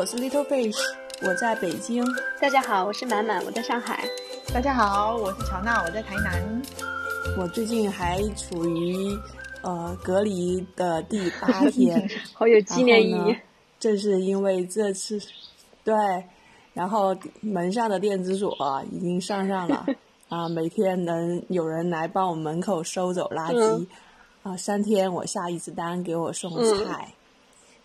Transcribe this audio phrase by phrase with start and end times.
[0.00, 0.78] 我是 Little Fish，
[1.20, 2.02] 我在北京。
[2.40, 4.08] 大家好，我是满满，我在上海。
[4.50, 6.62] 大家好，我是乔娜，我在台南。
[7.36, 9.14] 我最近还处于
[9.60, 13.36] 呃隔离的第八天， 好有纪念意义。
[13.78, 15.20] 正是因为这次，
[15.84, 15.94] 对，
[16.72, 18.56] 然后门上的电子锁
[18.90, 19.84] 已经上上了
[20.30, 23.86] 啊，每天能有人来帮我门口收走垃圾
[24.44, 26.50] 啊，三天我下一次单给我送
[26.86, 27.12] 菜，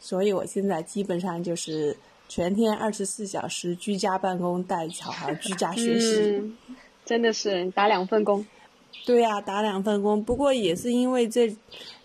[0.05, 1.98] 所以我现在基本上就是
[2.30, 6.54] 全天二十四小时居家办公，带小孩居家学习，
[7.04, 8.46] 真的是打两份工。
[9.04, 10.23] 对呀，打两份工。
[10.23, 11.52] 不过也是因为这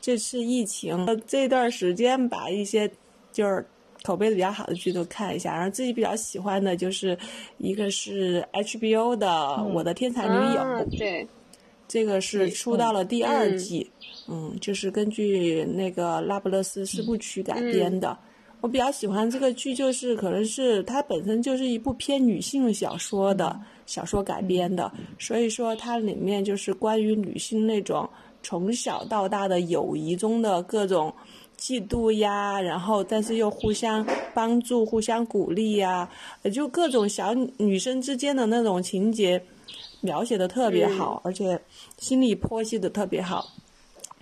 [0.01, 2.91] 这次疫情这段时间，把一些
[3.33, 3.67] 就是
[4.03, 5.55] 口碑比较好的剧都看一下。
[5.55, 7.19] 然后自己比较喜欢的就是
[7.59, 9.29] 一个是 HBO 的
[9.75, 10.63] 《我的天才女友》，
[10.99, 11.29] 对，
[11.91, 13.91] 这个是出到了第二季，
[14.29, 18.17] 嗯，就是根据那个《拉布勒斯四部曲》改编的。
[18.61, 23.61] 我比较喜欢这个剧，就是可能是它本身就是一部偏女性小说的。
[23.87, 28.09] 小说改编的，所以说它里面就是关于女性那种
[28.41, 31.13] 从小到大的友谊中的各种
[31.59, 36.09] 嫉妒呀，然后但是又互相帮助、互相鼓励呀，
[36.55, 39.43] 就各种小女生之间的那种情节
[40.01, 41.61] 描写的特别好，而且
[41.99, 43.47] 心理剖析的特别好。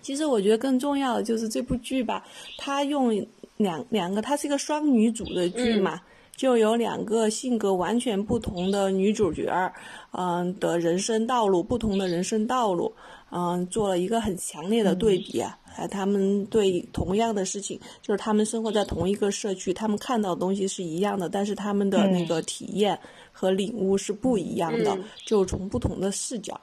[0.01, 2.25] 其实我觉得更重要的就是这部剧吧，
[2.57, 3.11] 它用
[3.57, 6.01] 两两个，它是一个双女主的剧嘛。
[6.39, 9.75] 就有两个性格完全不同的女主角儿，
[10.12, 12.94] 嗯，的人生道路，不同的人生道路，
[13.33, 15.59] 嗯，做了一个很强烈的对比啊。
[15.91, 22.97] 他们对同样的事情，就是他们生活在同一个社区，他们看到的东西是一样的，但是他们的那个体验
[23.33, 26.59] 和领悟是不一样的，就从不同的视角，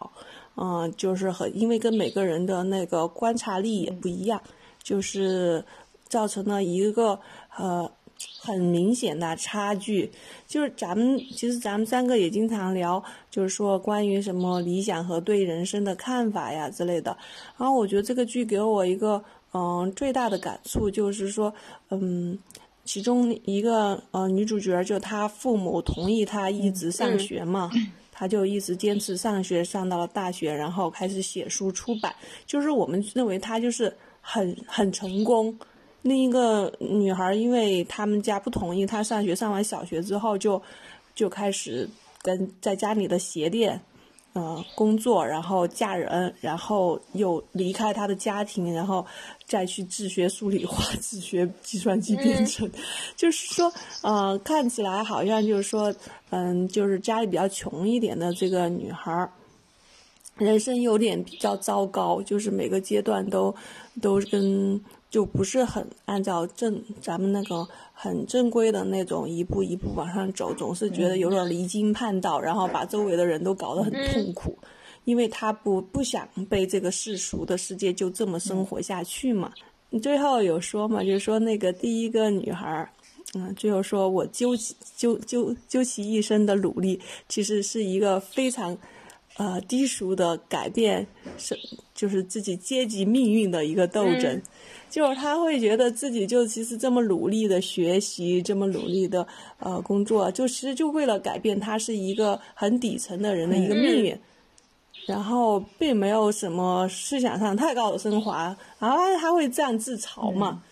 [0.55, 4.41] 嗯，就是很因为跟每个人的那个观察力也不一样，
[4.81, 5.63] 就是
[6.07, 7.19] 造成了一个
[7.57, 7.91] 呃。
[8.39, 10.11] 很明显的差距，
[10.47, 17.17] 就是咱们其实咱们三个也经常聊，就是说关于什么理想和对人生的看法呀之类的。
[17.57, 19.23] 然后我觉得这个剧给我一个
[19.53, 21.53] 嗯最大的感触就是说，
[21.89, 22.37] 嗯，
[22.83, 27.71] 其中一个呃女主角就她父母同意她一直上学嘛，
[28.13, 32.13] 她就一直坚持上学，上到了大学，然后开始写书出版。
[32.45, 35.57] 就是我们认为她就是很很成功。
[36.05, 40.61] 另一个女孩，因为他们家不同意她上学，上完小学之后就
[41.15, 41.89] 就开始
[42.21, 43.81] 跟在家里的鞋店，
[44.35, 49.03] 嗯，工作，然后嫁人，然后又离开她的家庭，然后
[49.47, 52.69] 再去自学数理化，自学计算机编程。
[53.15, 53.73] 就是说，
[54.03, 55.91] 呃，看起来好像就是说，
[56.29, 59.27] 嗯，就是家里比较穷一点的这个女孩，
[60.35, 63.55] 人生有点比较糟糕，就是每个阶段都
[63.99, 64.79] 都跟。
[65.15, 74.57] 就不是很按照正咱们那个很正规的那种一步一步往上走，总是觉得有点离经叛道，然后把周围的人都搞得很痛苦，
[75.05, 79.53] 因为他不不想被这个世俗的世界就这么生活下去嘛。
[79.89, 82.91] 你最后有说嘛，就是说那个第一个女孩，
[83.35, 86.99] 嗯，最后说我究其究究究其一生的努力，
[87.29, 88.77] 其实是一个非常
[89.37, 91.57] 呃低俗的改变，是
[91.95, 94.39] 就是自己阶级命运的一个斗争。
[94.87, 99.27] 就是他会觉得自己就其实这么努力的学习，这么努力的
[99.59, 104.17] 呃工作，就其实就为了改变他是一个很底层的人的一个命运，
[105.05, 110.63] 然后并没有什么思想上太高的升华，然后他会这样自嘲嘛，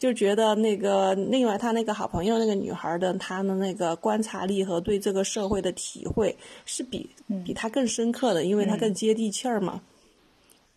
[0.00, 7.08] 就觉得那个另外他那个好朋友那个女孩的她的那个观察力和对这个社会的体会是比
[7.44, 9.80] 比他更深刻的，因为他更接地气儿嘛，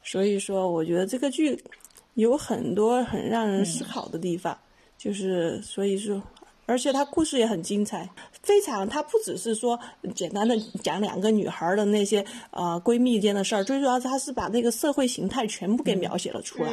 [0.04, 1.58] 所以说我觉得这个剧。
[2.16, 4.56] 有很多很让人思考的地方，
[5.00, 6.22] 就是所以说，
[6.68, 8.08] 而且它故事也很精彩，
[8.44, 8.88] 非常。
[8.88, 9.80] 它不只是说
[10.14, 16.72] 简单的讲两个女孩的那些呃闺蜜间的事儿，最主要是它是把那个社会形态全部给描写了出来。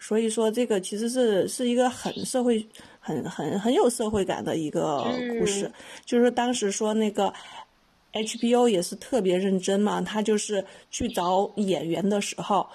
[0.00, 2.66] 所以说，这个其实是是一个很社会、
[2.98, 5.04] 很很很有社会感的一个
[5.38, 5.70] 故事。
[6.04, 7.32] 就是当时说那个
[8.12, 12.68] HBO 也是特别认真嘛，他就是去找演员的时候。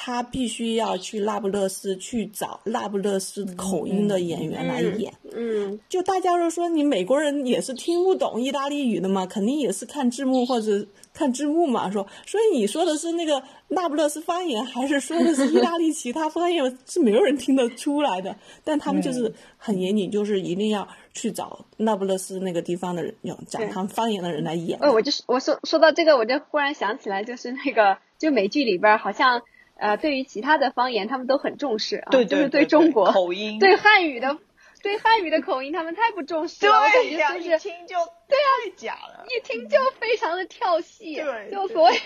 [0.00, 5.12] 他必须要去那不勒斯去找那不勒斯口音的演员来演。
[5.34, 11.90] 嗯，就大家都说你美国人也是听不懂意大利语的嘛，肯定也是看字幕或者看字幕嘛。
[11.90, 16.64] 说，所以你说的是那个那不勒斯方言，还是说的是意大利其他方言？
[16.86, 18.36] 是没有人听得出来的。
[18.62, 24.78] 但他们就是很严谨，就是一定要去找那不勒斯那个地方的人，用讲他们方言的人来演。
[24.80, 29.42] 哦，我就我说说到这个，我就忽然想起来，就是那个就美剧里边好像。
[29.78, 34.36] 呃，对于其他的方言，他们都很重视啊，对就是对中国口音，对汉语的
[34.82, 37.94] 对汉语的口音他们太不重视对了，我感呀，觉就是一听就
[38.28, 39.24] 对啊太假了。
[39.28, 41.96] 一听就非常的跳戏，对对就所以。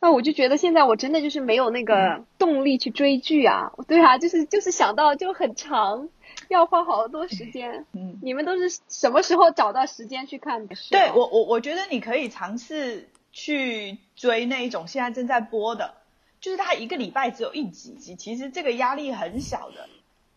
[0.00, 6.10] 那我就觉得现在我真的就是没有那个动力去追剧啊，对啊，就是就是想到就很长，
[6.48, 7.86] 要花好多时间。
[7.94, 10.76] 嗯，你们都是什么时候找到时间去看的？
[10.90, 15.94] 对我我我觉得你可以尝试去追那一种现在正在播的，
[16.44, 19.88] 就是他一个礼拜只有一几集，其实这个压力很小的，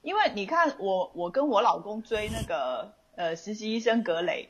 [0.01, 4.48] 因为你看我我跟我老公追那个呃实习医生格雷。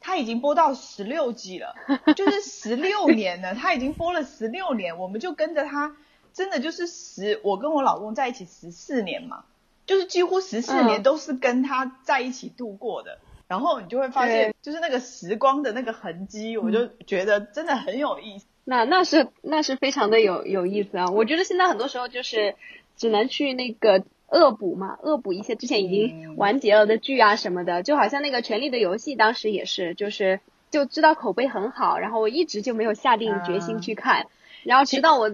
[0.00, 1.74] 他已经播到十六季了，
[2.16, 5.96] 就是十六年了，他已经播了十六年，我们就跟着他，
[6.32, 9.44] 真的就是十，我跟我老公在一起十四年嘛，
[9.86, 13.18] 就是几乎十四年都是跟他在一起度过的，
[13.48, 18.46] 然后你就会发现，就是那个时光的那个痕迹，我就觉得真的很有意思。
[18.68, 21.06] 那那是那是非常的有有意思啊！
[21.06, 22.54] 我觉得现在很多时候就是
[22.96, 24.04] 只能去那个。
[24.30, 34.26] 恶补嘛，恶补一些之前已经完结了的剧啊什么的，就好像那个《权力的游戏》当时也是，就是就知道口碑很好，然后我一直就没有下定决心去看，
[34.64, 35.30] 然后直到我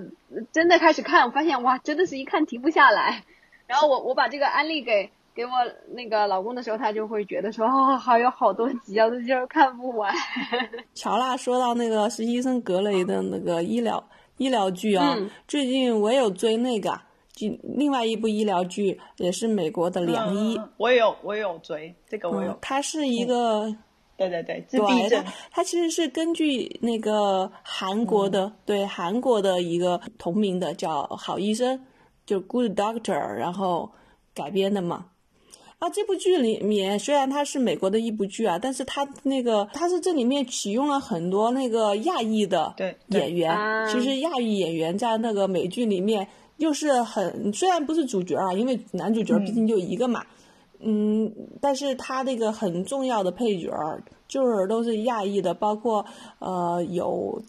[0.52, 3.24] 真的开始看，我发现哇，真的是一看停不下来。
[3.66, 5.50] 然后我我把这个安利给给我
[5.94, 10.14] 那个老公的时候，他就会觉得说哦，还有好多集啊，就是看不完。
[10.94, 14.02] 乔娜说到那个实习生格雷的那个医疗
[14.36, 15.16] 医疗剧啊，
[15.48, 17.00] 最近我有追那个。
[17.34, 22.56] 就另外一部医疗剧也是美国的《良医》，我也有我也有追这个，我有。
[22.62, 23.76] 它是一个，
[24.16, 25.24] 对对对，自闭症。
[25.50, 31.76] 它其实是根据那个韩国的，对韩国的一个同名的叫《好医生》，
[32.24, 33.02] 就《Good Doctor》，
[33.34, 33.90] 然后
[34.32, 35.06] 改编的嘛。
[35.78, 42.74] 啊，这部剧里面虽然它是美国的一部剧啊，但是它那个它是这里面启用了很多那个亚裔的
[43.08, 43.56] 演员。
[43.88, 46.26] 其实亚裔演员在那个美剧里面。
[46.56, 50.24] 又是很虽然不是主角啊，因为男主角毕竟就一个嘛，
[50.78, 51.28] 嗯，
[51.60, 53.72] 但是他那个很重要的配角
[54.28, 56.06] 就是都是亚裔的，包括
[56.38, 57.42] 呃有，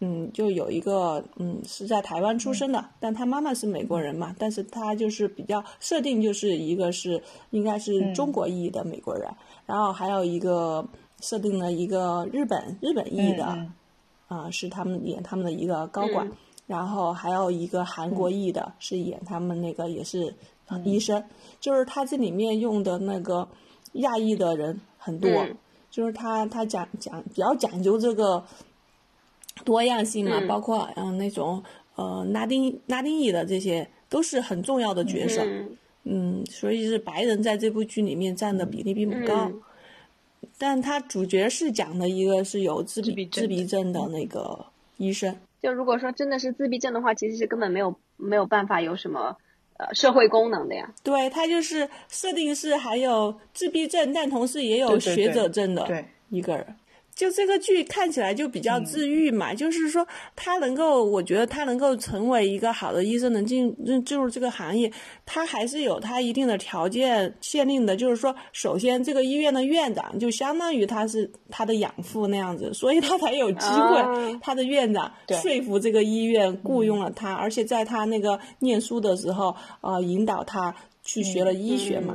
[0.00, 9.30] 嗯，就有一个嗯是在台湾出生的，但他妈妈是美国人嘛，但是他就是比较设定就是一个是应该是中国裔的美国人，
[9.66, 10.86] 然后还有一个
[11.20, 13.68] 设定了一个日本日本裔的，
[14.28, 16.30] 啊是他们演他们的一个高管。
[16.66, 20.34] 然后还有一个韩国裔的，是演他们那个也是
[20.82, 21.22] 医生，
[21.60, 23.46] 就是他这里面用的那个
[23.92, 25.30] 亚裔的人很多，
[25.92, 28.42] 就是他他讲讲比较讲究这个
[29.64, 31.62] 多样性嘛，包括嗯那种
[31.94, 35.44] 呃拉丁拉丁裔的这些都是很重要的角色，
[36.04, 39.50] 嗯，所以是白人在这部剧里面占的比例并不高，
[40.58, 44.06] 但他主角是讲的一个是有自闭自闭症的。
[44.08, 44.66] 那个
[44.98, 45.36] 医生。
[45.62, 49.36] 就如果说真的是自闭症的话，其实是根本没有没有办法有什么
[49.78, 50.94] 呃社会功能的呀。
[51.02, 56.66] 对他就是设定是还有自闭症，但同时也有学者症的一个人。
[57.16, 64.92] 就这个剧看起来就比较治愈嘛，就是说他能够，我觉得他能够成为一个好的医生，能进进进入这个行业，
[65.24, 67.96] 他还是有他一定的条件限定的。
[67.96, 82.14] 就是说，首先这个医院的院长就相当于他是他的养父那样子，所以他才有机会，他的院长说服这个医院雇佣了他，而且在他那个念书的时候，呃，引导他去学了医学嘛。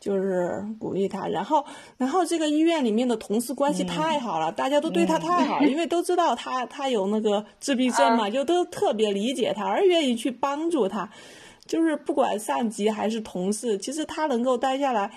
[0.00, 1.64] 就是鼓励他，然后，
[1.96, 11.10] 然后这个医院里面的同事关系太好了，大家都对他太好了，因为都知道他他有那个自闭症嘛，就都特别理解他，而愿意去帮助他。
[11.66, 15.10] 就是不管上级还是同事，其实他能够待下来，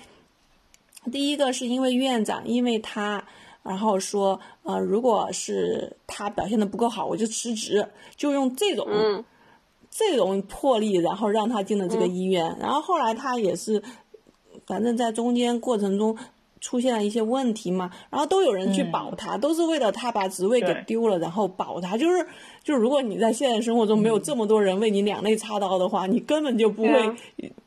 [1.12, 3.24] 第一个是因为院长，因为他，
[3.62, 9.24] 然后说，呃，如果是他表现的不够好，我就辞职，就用这种
[9.92, 12.58] 这种魄力，然后让他进了这个医院。
[12.60, 13.84] 然后后来他也是。
[14.68, 16.18] 反正在中间过程中
[16.60, 21.98] 出现了一些问题嘛，然后都有人去保他，都是为了他把职位给丢了，然后保他。
[21.98, 22.26] 就是，
[22.64, 27.16] 就如果你在现实生活中没有这么多人为你两肋插刀的话，你根本就不会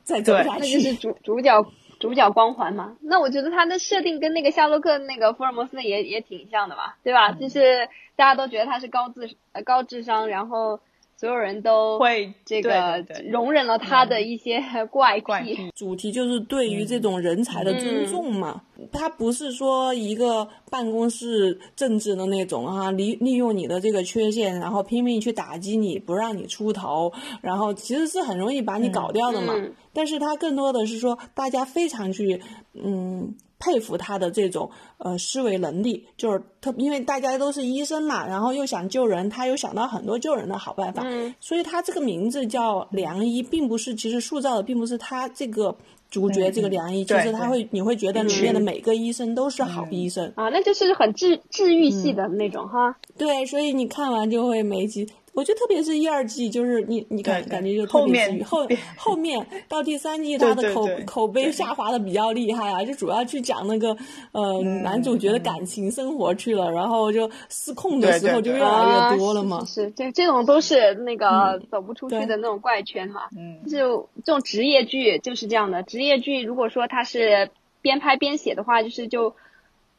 [0.03, 0.59] 再走下去。
[0.59, 1.65] 那就是主主角
[1.99, 2.95] 主角光环嘛。
[3.01, 7.31] 那我觉得他的设定跟那个夏洛克那个福尔摩斯也也挺像的嘛，对吧？
[7.33, 10.79] 就是大家都觉得他是高智呃高智商，然后。
[11.17, 15.71] 所有人都会这个容忍了他的一些怪癖。
[15.75, 29.53] 主题就是对于这种人才的尊重嘛，他不是说一个办公室政治的那种啊，利利用你的这个缺陷，然后拼命去打击你，不让你出头，然后其实是很容易把你搞掉的嘛。
[29.95, 32.41] 但是他更多的是说，大家非常去
[32.73, 41.03] 嗯佩服他的这种呃思维能力，就是特因为大家都是医生嘛，然后又想救人，他又想到很多救人的好办法，
[41.39, 45.75] 所以他这个名字叫良医，并不是其实塑造的并不是他这个
[46.11, 50.31] 主角这个良医，就是他会你会觉得里面的每个医生都是好医生。
[50.35, 52.97] 啊，那就是很治治愈系的那种哈。
[53.17, 55.07] 对，所以你看完就会每集。
[55.35, 58.43] 我觉得特别是一二季，就是你你感感觉就特别治愈。
[58.43, 58.65] 后
[58.95, 63.97] 后面到第三季，他的口口碑下滑的比较厉害啊，就主要去讲那个
[64.31, 69.65] 呃男主角的感情生活去了，然后就失控的时候就越来越多了嘛。
[69.65, 73.27] 是，这这种都是那个走不出去的那种怪圈哈。
[73.37, 75.83] 嗯，就这种职业剧就是这样的。
[75.83, 77.49] 职业剧如果说他是
[77.81, 79.35] 边拍边写的话，就是就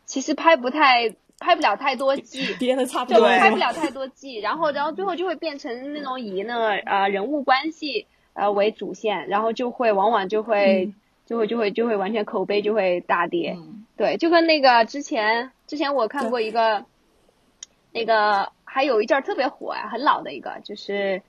[0.06, 1.14] 其实拍不太。
[1.38, 10.92] 拍不了太多季，编的差不多，拍不了太多季，然后然后最后就会变成那种以那个呃人物关系呃为主线，然后就会往往就会
[11.26, 13.56] 就会就会就会完全口碑就会大跌，
[13.96, 16.84] 对，就跟那个之前之前我看过一个，
[17.92, 21.20] 那个还有一阵儿特别火啊，很老的一个，就是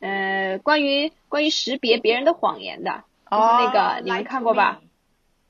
[0.00, 4.80] 呃关于关于识别别人的谎言的，就是那个你们看过吧？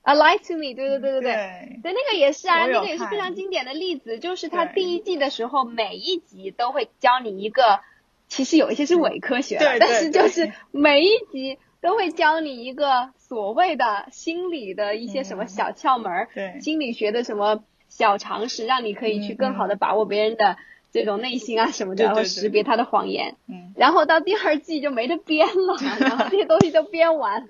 [0.07, 1.93] 啊，Lie to me，对对对对对，对。
[1.93, 7.81] 那个也是啊，那个也是非常经典的例子，就是他第一季的时候，每一集都会教你一个，
[8.29, 20.57] 其实有一些是伪科学，但是就是每一集都会教你一个所谓的心理的一些什么小窍门，对，心理学的什么小常识，让你可以去更好的把握别人的
[20.93, 27.49] 这种内心啊什么的，然后识别他的谎言，嗯，然后到第二季就没得编了， 然后这些东西都编完，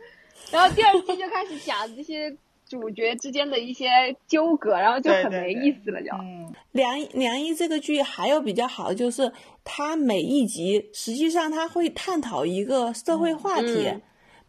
[0.51, 2.35] 然后第二季就开始讲这些。
[2.69, 3.87] 主角之间的一些
[4.27, 6.09] 纠葛，然后就很没意思了，就。
[6.73, 9.33] 梁梁一这个剧还有比较好的就是，
[9.65, 13.89] 它每一集实际上它会探讨一个社会话题，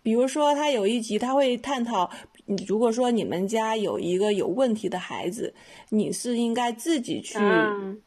[0.01, 2.09] 比如说它有一集它会探讨，
[2.67, 5.53] 如果说你们家有一个有问题的孩子，
[5.89, 7.37] 你是应该自己去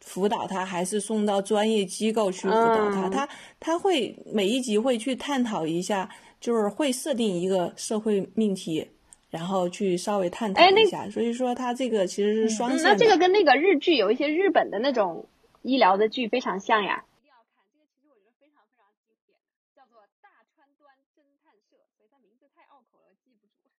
[0.01, 3.09] 辅导他，还是送到专业机构去辅导他？
[3.09, 8.87] 他他会每一集会去探讨一下，就是会设定一个社会命题。
[9.31, 12.83] 然后去稍微探讨一下，所以说它这个其实是双线。
[12.83, 15.25] 那这个跟那个日剧有一些日本的那种
[15.63, 17.05] 医疗的剧非常像呀。
[17.15, 19.39] 一定要看这个，其实我觉得非常非常经典，
[19.71, 23.71] 叫做《大川端侦探社》，所以它名字太拗口了，记不住。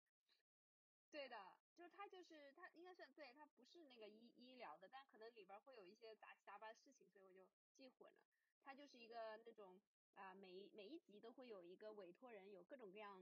[1.12, 1.36] 对的，
[1.76, 7.44] 就是它就是它应该是对，它不是那个医医疗的，但可能里边会有一些杂七杂八的事情，所以我就
[7.76, 8.16] 记混了。
[8.64, 9.76] 它就是一个那种
[10.16, 13.20] 啊，每每一集都会有一个委托人，有各种各样。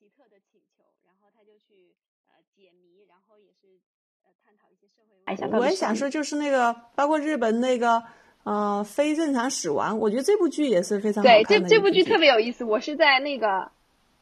[0.00, 1.94] 奇特的请求，然后他就去
[2.28, 3.78] 呃解谜，然后也是
[4.24, 5.58] 呃探讨一些社会问题。
[5.58, 8.02] 我也想说，就是那个包括日本那个
[8.44, 11.44] 呃非正常死亡，我觉得这部剧也是非常好看的。
[11.44, 12.64] 对，这这部剧特别有意思。
[12.64, 13.70] 我是在那个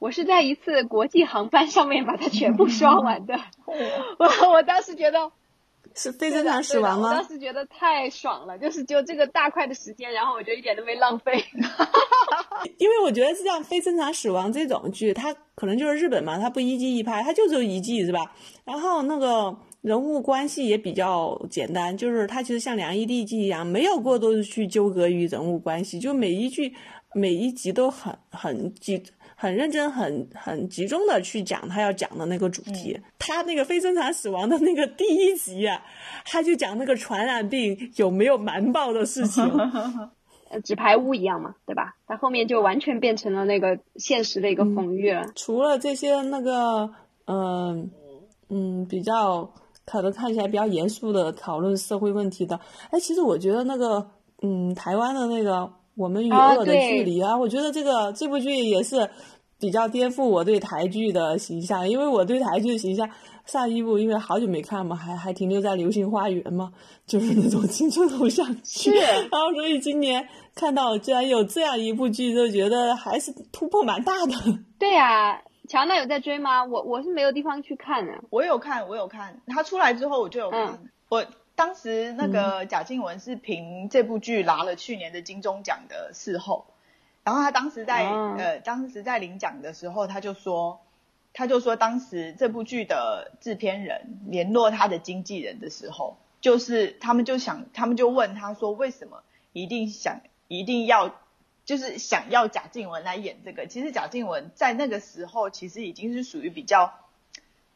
[0.00, 3.38] 我是在一次国际航班上面把它全部刷完的。
[4.18, 5.30] 我我当时觉得
[5.98, 7.08] 是非正常死亡吗？
[7.08, 11.44] 我当时觉得太爽了，就是就这个大块的时间，然后我就一点都没浪费。
[12.78, 18.32] 因为我觉得是这样，非正常死亡这种剧，它可能就是日本嘛，它不一季一拍，它就只有一季是吧？
[18.64, 26.72] 然后那个人物关系也比较简单，就是它其实像《梁一第一季一样，没有过多的去纠葛于人物关系，就每一句
[27.14, 29.02] 每一集都很很集
[29.40, 32.98] 很认真、很很集中的去讲他要讲的那个主题。
[33.20, 35.80] 他那个非正常死亡的那个第一集啊，
[36.24, 39.44] 他就讲那个传染病有没有瞒报的事情。
[40.50, 41.94] 呃，纸牌屋一样嘛，对吧？
[42.06, 45.26] 他后面就完全变成了那个现实的一个讽喻了。
[45.36, 46.90] 除了这些那个，
[47.26, 47.90] 嗯
[48.48, 49.52] 嗯，比较
[49.84, 52.58] 可能看起来比较严肃的讨论社会问题的，
[52.90, 54.10] 哎，其实我觉得那个，
[54.42, 55.52] 嗯，台湾的那个
[55.98, 59.10] 《我们与恶的距离》啊，我觉得这个这部剧也是
[59.58, 63.10] 比较颠覆我对台剧的形象，因为我对台剧的形象。
[63.48, 66.70] 上一部因为好久没看嘛，还还停留在《流星花园》嘛，
[67.06, 68.90] 就是 那种青春偶像剧。
[68.90, 74.34] 然后所以今年看到居然有这样一部剧，就觉得还是突破蛮大的。
[74.78, 76.62] 对呀，乔娜有在追吗？
[76.62, 78.12] 我我是没有地方去看的。
[78.28, 79.40] 我有看，我有看。
[79.46, 80.78] 他出来之后我就有看。
[81.08, 81.24] 我
[81.58, 86.66] 当时那个贾静雯是凭这部剧拿了去年的金钟奖的视后，
[87.24, 90.80] 然后他当时在呃当时在领奖的时候他就说。
[91.34, 99.22] 他就说，当时这部剧的制片人联络他的经纪人的时候，就是他们就想，他们就问他说，为什么
[99.52, 101.14] 一定想一定要，
[101.64, 103.68] 就是想要贾静雯来演这个？
[103.68, 106.92] 其实贾静雯在那个时候其实已经是属于比较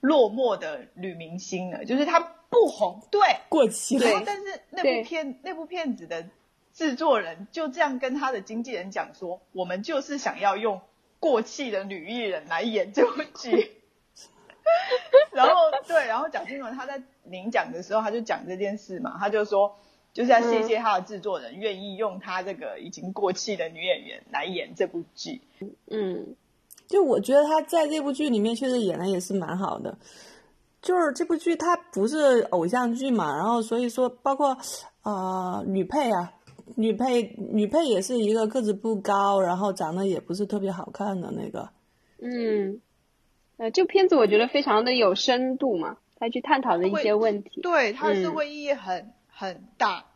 [0.00, 4.22] 落寞的女明星了，就是她不红， 对，过气了。
[4.24, 6.28] 但是那部片那部片子的
[6.72, 10.80] 制作人就这样跟他的经纪人讲说，我们就是想要用。
[11.22, 13.76] 过气的女艺人来演这部剧，
[15.30, 15.54] 然后
[15.86, 19.78] 对，然后蒋经文他在领奖的时候，他就讲这件事嘛，他就说
[20.12, 25.42] 就是要谢谢他的制作人愿意用他这个已经过气的女演员来演这部剧。
[25.88, 26.34] 嗯，
[26.88, 29.96] 就我觉得他在这部剧里面确实演的也是蛮好的。
[30.82, 34.58] 就是这部剧它不是偶像剧嘛，然后所以说包括
[35.02, 36.34] 啊女配啊，
[36.74, 41.70] 女配女配也是一个个子不高，然后长得也不是特别好看的那个。
[42.18, 42.80] 嗯，
[43.58, 47.60] 呃，这片子我觉得非常的有深度嘛，他去探讨的一些问题。
[47.62, 50.06] 对，它社会意义很很大。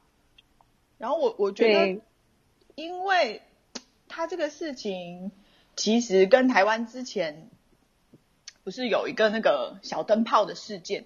[0.99, 2.01] 然后我我觉得，
[2.75, 3.41] 因为
[4.09, 5.31] 他这个事情
[5.77, 7.51] 其实跟台湾之前。
[8.67, 11.05] 不是有一个那个小灯泡的事件，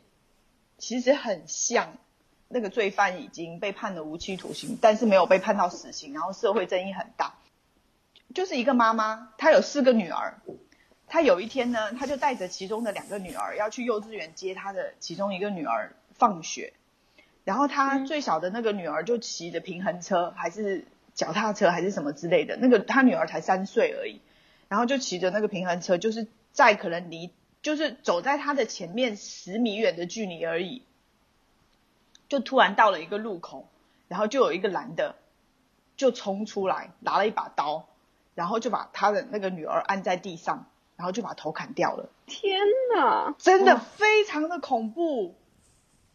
[0.78, 1.98] 其实很像，
[2.48, 7.34] 那个罪犯已经被判了无期徒刑，但是没有被判到死刑，然后社会争议很大。
[8.34, 10.40] 就是一个妈妈，她有四个女儿，
[11.06, 16.72] 她有一天呢，她就带着其中的两个女儿要去幼稚园接她的其中一个女儿放学，
[17.44, 24.22] 然后她最小的那个女儿就骑着平衡车还是脚踏车还是什么之类的，那个她女儿才三岁而已，
[24.68, 27.30] 然后就骑着那个平衡车，就是在可能离。
[27.62, 30.82] 就是走在他的前面十米远的距离而已，
[32.28, 33.68] 就突然到了一个路口，
[34.08, 35.16] 然后就有一个男的
[35.96, 37.86] 就冲出来，拿了一把刀，
[38.34, 42.08] 然后就把他的那个女儿按在地上，然后就把头砍掉了。
[42.26, 42.60] 天
[42.94, 45.34] 哪，真的非常的恐怖。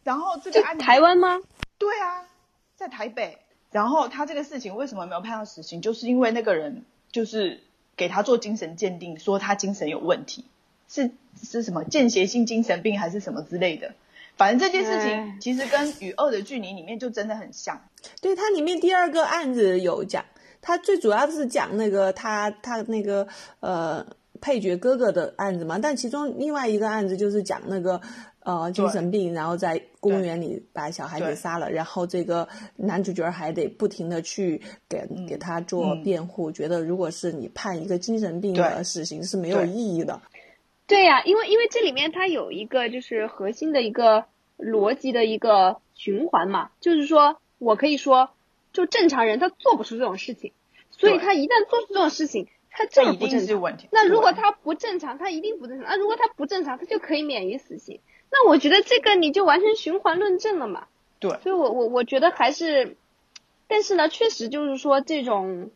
[0.02, 1.40] 然后这个案台湾吗？
[1.78, 2.28] 对啊，
[2.74, 3.38] 在台北。
[3.72, 5.82] 然后他这个事情为什么没有判到死刑？
[5.82, 7.62] 就是因为那个人就是
[7.96, 10.46] 给他做精神鉴定，说他精神有问题。
[10.88, 11.10] 是
[11.42, 13.94] 是什么间歇性精神病还是什么之类的？
[14.36, 17.80] 反正这件事情其实跟《与恶的距离》里面就真的很像。
[18.20, 20.24] 对，它里面第二个案子有讲，
[20.60, 23.26] 它最主要是讲那个他他那个
[23.60, 24.06] 呃
[24.42, 25.78] 配角哥哥的案子嘛。
[25.78, 27.98] 但其中另外一个案子就是讲那个
[28.40, 40.20] 呃精神病，然后在公园里把小孩给杀了，然后这个男主角还得不停的去给给他做辩护，觉得如果是你判一个精神病的死刑是没有意义的。
[40.86, 48.30] 对呀，因为因为这里面它有一个就是核心的一个逻辑的一个循环嘛，就是说我可以说，
[48.72, 50.52] 就正常人他做不出这种事情，
[50.90, 53.78] 所以他一旦做出这种事情，他这不正常。
[53.90, 55.88] 那如果他不正常，他一定不正常。
[55.88, 58.00] 那如果他不正常，他就可以免于死刑。
[58.30, 60.86] 那我觉得这个你就完全循环论证了嘛。
[61.18, 61.30] 对。
[61.42, 62.96] 所以我我我觉得还是，
[63.66, 65.70] 但是呢，确实就是说这种。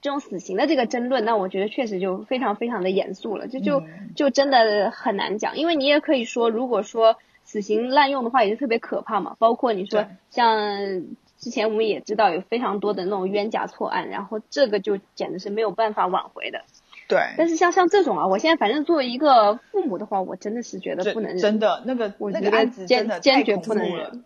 [0.00, 3.82] 这种死刑的这个争论，那我觉得确实就非常非常的严肃了，就就
[4.14, 9.36] 就真的很难讲，因为你也可以说，如果说死刑滥用的话，也是特别可怕嘛。
[9.38, 11.04] 包括你说像
[11.38, 16.62] 之前我们也知道有非常多的那种冤假错案，然后这个就简直是没有办法挽回的。
[17.08, 17.18] 对。
[17.36, 24.24] 但是像像这种啊，我现在反正作为一个父母的话，我真的是觉得不能忍，真的那个我觉得坚坚决不能忍。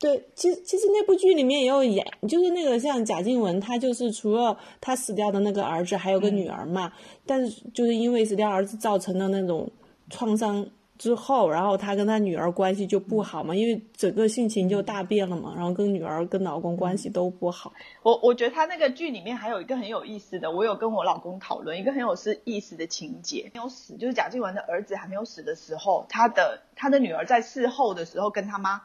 [0.00, 6.90] 对，其实其实那部剧里面也有演，就是那个像贾静雯，她就是除了她死掉的那个儿子，还有个女儿嘛。
[7.26, 9.70] 但是就是因为死掉儿子造成的那种
[10.08, 17.70] 创伤之后，然后她跟她女儿关系就不好嘛，因为整个性情就大变了嘛，然后跟女儿跟老公关系都不好。
[18.02, 28.80] 我我觉得他那个剧里面还有一个很有意思的，我有跟我老公讨论一个很有意思的情节，没有死，就是贾静雯的儿子还没有死的时候，他的他的女儿在事后的时候跟他妈。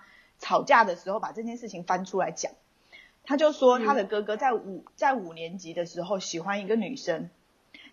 [0.45, 2.51] 吵架的时候把这件事情翻出来讲，
[3.23, 7.31] 他就说他的哥哥在五在五年级的时候喜欢一个女生，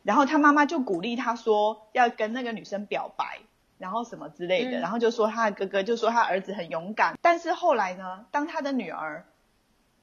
[0.03, 3.39] 然后他妈妈就鼓励他说要跟那个女生表白，
[3.79, 9.25] 然后什么之类的，然后就说他的哥哥就说他儿子很勇敢，但是后来呢，当他的女儿。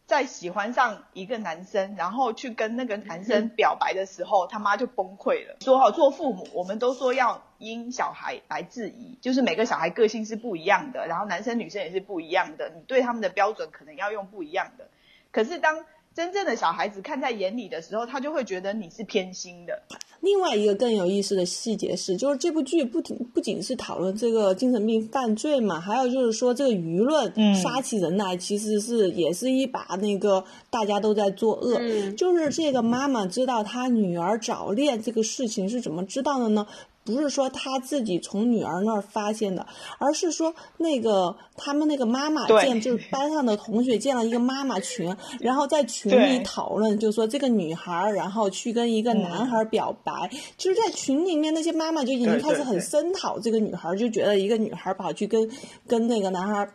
[0.09, 14.89] 在喜欢上一个男生，然后去跟那个男生表白的时候，他妈就崩溃了，说：“哈，做父母，我们都说要因小孩来质疑，就是每个小孩个性是不一样的，然后男生女生也是不一样的，你对他们的标准可能要用不一样的。
[15.31, 15.85] 可是当
[16.19, 19.82] 真正的小孩子看在眼里的时候，他就会觉得你是偏心的。”
[20.19, 31.79] 另外一个更有意思的细节是，就是这部剧不仅不仅是讨论这个精神病犯罪嘛，还有就是说这个舆论杀起人来，其实是也是一把那个大家都在作恶。
[32.17, 36.67] 就是这个妈妈知道她女儿早恋这个事情是怎么知道的呢？
[37.05, 39.65] 不是说他自己从女儿那儿发现的，
[39.97, 55.49] 而是说那个他们那个妈妈建，就是班上的同学建了一个妈妈群，然后在群里讨论，就说这个女孩然后去跟一个男孩表白，就是在群里面那些妈妈就已经开始很声讨这个女孩，就觉得一个女孩跑去跟
[55.88, 56.69] 跟那个男孩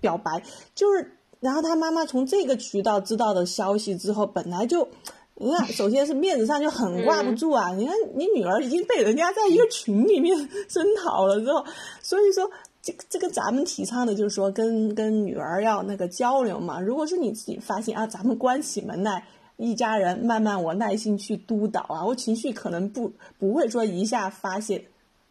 [0.00, 0.42] 表白，
[0.74, 4.88] 就是然后他妈妈从这个渠道知道的消息之后，本来就。
[5.38, 7.70] 你看，首先是面子上就很挂不住啊！
[7.72, 11.62] 你看，你女儿已经被人家在一个群里面 声讨了之后，
[12.02, 16.80] 所以说这这个咱们提倡的就是说，跟跟女儿要那个交流嘛。
[16.80, 19.26] 如果是你自己发现啊，咱们关起门来
[19.58, 24.86] 一家人慢慢我耐心去督导啊，我情绪可能不不会说一下发泄。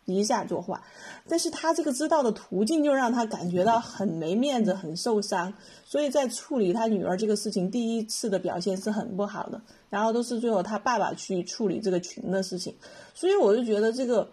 [0.06, 0.80] 一下作坏，
[1.28, 12.76] 但是他这个知道的途径就让他感觉到很没面子、很受伤，所以在处理他女儿这个事情，第一次的表现是很不好的，然后都是最后他爸爸去处理这个群的事情，
[13.16, 14.30] 所以我就觉得这个，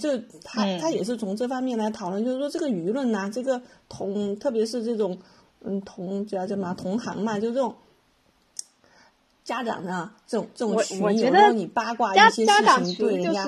[0.00, 5.18] 这他他也是从这方面来讨论，就是说这个舆论呐，这个同特别是这种
[5.62, 7.74] 嗯同叫什么同行嘛，就这种。
[9.42, 12.52] 家长呢，这种这种群，我觉得你八卦一些事
[12.84, 13.44] 情，对人家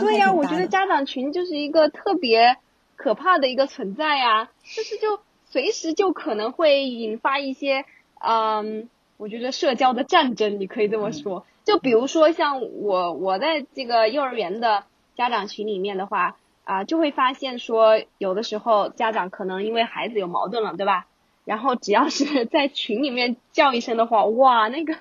[0.00, 2.56] 对呀，我觉得家长群就是一个特别
[2.96, 7.84] 可怕的一个存在呀，就是就随时就可能会引发一些，
[8.18, 11.44] 嗯，我觉得社交的战争，你可以这么说。
[11.64, 14.84] 就比如说像我，我在这个幼儿园的
[15.16, 21.06] 家长群里面的话，啊，就会发现说，有的时候家长可能因为孩子有矛盾了，对吧？
[21.44, 24.94] 然后只要是 在群里面叫一声的话，哇，那个。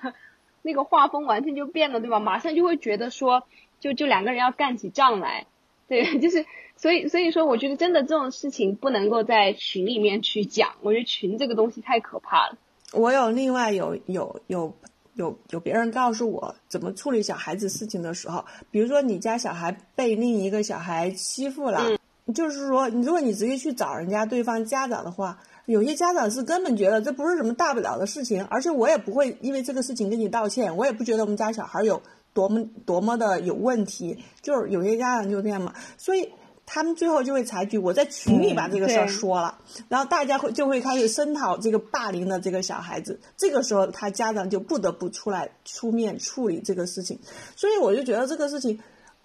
[0.65, 2.19] 那个画风完全就变了，对吧？
[2.19, 3.43] 马上就会觉得说，
[3.79, 5.45] 就就两个人要干起仗来，
[5.87, 6.43] 对， 就是
[6.75, 12.57] 所以所以说，我觉得真的这种事情不能够在群里面去讲，我觉得群这个东西太可怕了。
[12.93, 14.73] 我有另外有有有
[15.13, 21.95] 有有别人告诉我怎么处理小孩子事情的时候，比如说你家小孩被另一个小孩欺负了，
[22.33, 25.37] 就是说，如果你直接去找人家对方家长的话。
[25.65, 32.01] 有些家长是根本觉得这不是什么大不了的事情，而且我也不会因为这个事情跟你道歉，我也不觉得我们家小孩有
[32.33, 36.31] 多么多么的有问题，就是有些家长就这样嘛，所以
[36.65, 39.57] 他们最后就会采取我在群里把这个事儿说了，
[39.89, 47.19] 然后大家会就会开始声讨这个霸凌的这个小孩子，这个时候他家长就不得不出来出面处理这个事情，
[47.55, 48.79] 所以我就觉得这个事情，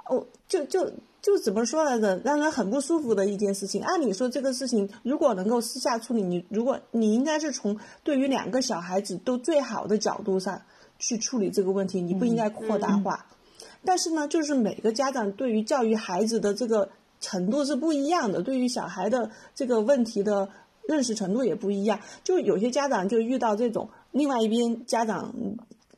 [0.08, 0.90] 哦，就就。
[1.22, 3.82] 就怎么说来着，让人很不舒服的一件事情。
[3.82, 10.62] 按理说，这个事情如果能够私下处理，你如果你应该是从对于两个小孩子都最好的角度上
[10.98, 13.26] 去处理这个问题，你不应该扩大化。
[13.84, 16.88] 但是呢，就是每个家长对于教育孩子的这个
[17.20, 20.48] 程度是不一样的，对于小孩的这个问题的
[20.88, 22.00] 认识程度也不一样。
[22.24, 25.34] 就有些家长就遇到这种，另外一边家长。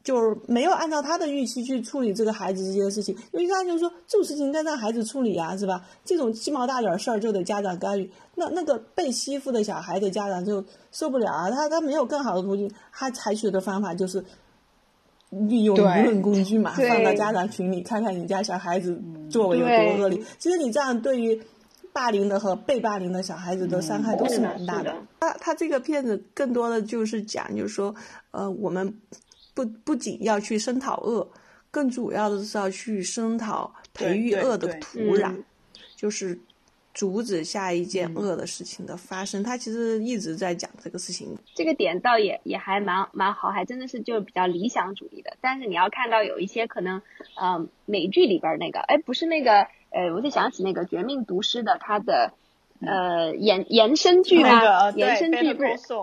[0.03, 5.85] 就是没有按照他的预期去处理这个孩子这件事情，因为他就是说这种事情应该让孩子处理啊，是吧？
[6.05, 14.25] 这种鸡毛大点事儿就得家长干预，那那个被欺负的小孩的家长就受不了啊，他他没有更好的途径，他采取的方法就是
[15.31, 20.21] 利用舆论工具嘛，放到家长群里看看你家小孩子作为有多恶劣。
[20.37, 21.41] 其实你这样对于
[21.93, 24.93] 霸凌的和被霸凌的小孩子的伤害都是蛮大的。
[25.21, 27.95] 他他这个片子更多的就是讲，就是说，
[28.33, 28.99] 呃，我们。
[29.55, 31.29] 不不仅要去声讨恶，
[31.71, 35.35] 更主要的是要去声讨培育恶的土壤，
[35.97, 36.39] 就是
[36.95, 39.43] 阻止下一件恶的事情的发生。
[39.43, 41.37] 他其实一直在讲这个事情。
[41.55, 45.37] 这个点倒也也还蛮蛮好，还真的是就是比较理想主义的。
[45.41, 47.01] 但是你要看到有一些可能，
[47.41, 52.33] 嗯，美剧里边那个，哎，不是那个，呃，我就想起那个《绝命毒师》的他的
[52.81, 55.95] 呃延延伸剧嘛，延伸剧不是？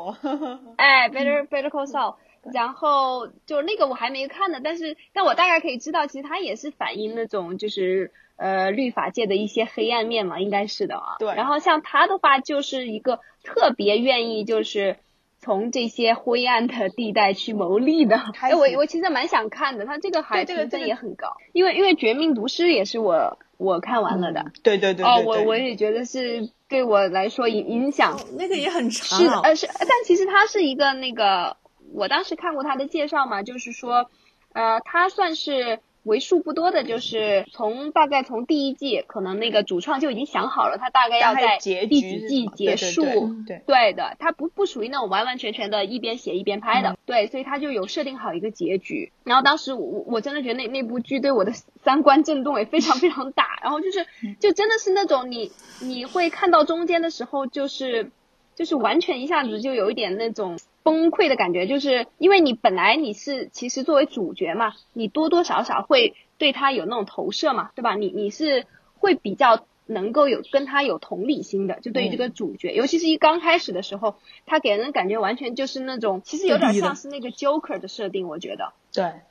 [0.78, 2.16] 哎， Better Better Call Saul。
[2.54, 11.18] 然后就那个我还没看呢，但是但我大概可以知道，其实它也是反映那种就是呃律法界的一些黑暗面嘛，应该是的啊。
[11.20, 11.36] 对。
[11.36, 14.98] 然后像他的话，就是一个特别愿意就是
[15.42, 18.18] 从这些灰暗的地带去谋利的。
[18.40, 24.46] 哎，我我其实蛮想看的，他这个还评分也很高，因为因为《绝命毒师》也是我我看完了的。
[24.64, 25.06] 对对对。
[25.06, 28.18] 哦，我我也觉得是对我来说影影响。
[28.38, 29.20] 那个也很长。
[29.20, 31.58] 是的，呃是，但其实它是一个那个。
[31.94, 34.10] 我当时看过他的介绍嘛，就是说，
[34.54, 43.04] 呃，他算是为数不多的，就是从大概从第一季，可能那个主创就已经想好了，他大概要在第几季结束，
[43.46, 49.12] 对对的，他不不属于那种完完全全的一边写一边拍的，对，所以他就有设定好一个结局。
[49.26, 51.52] 然后当时我我真的觉得那那部剧对我的
[51.84, 54.06] 三观震动也非常非常大，然后就是
[54.40, 58.10] 就真的是那种你你会看到中间的时候，就是
[58.56, 60.58] 就是完全一下子就有一点那种。
[60.84, 67.96] 崩溃的感觉，就是因为你本来你是其实作为主角嘛，你多多少少会对他有那种投射嘛，对吧？
[67.96, 68.66] 你你是
[68.98, 74.16] 会比较能够有跟他有同理心的，就对于这个主角，尤其是一刚开始的时候，
[74.46, 78.74] 他给人感觉完全就是那种，其实有点像是那个 Joker 的设定，我觉得，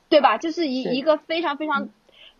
[0.09, 0.37] 对对吧？
[0.37, 1.89] 就是一一个非常非常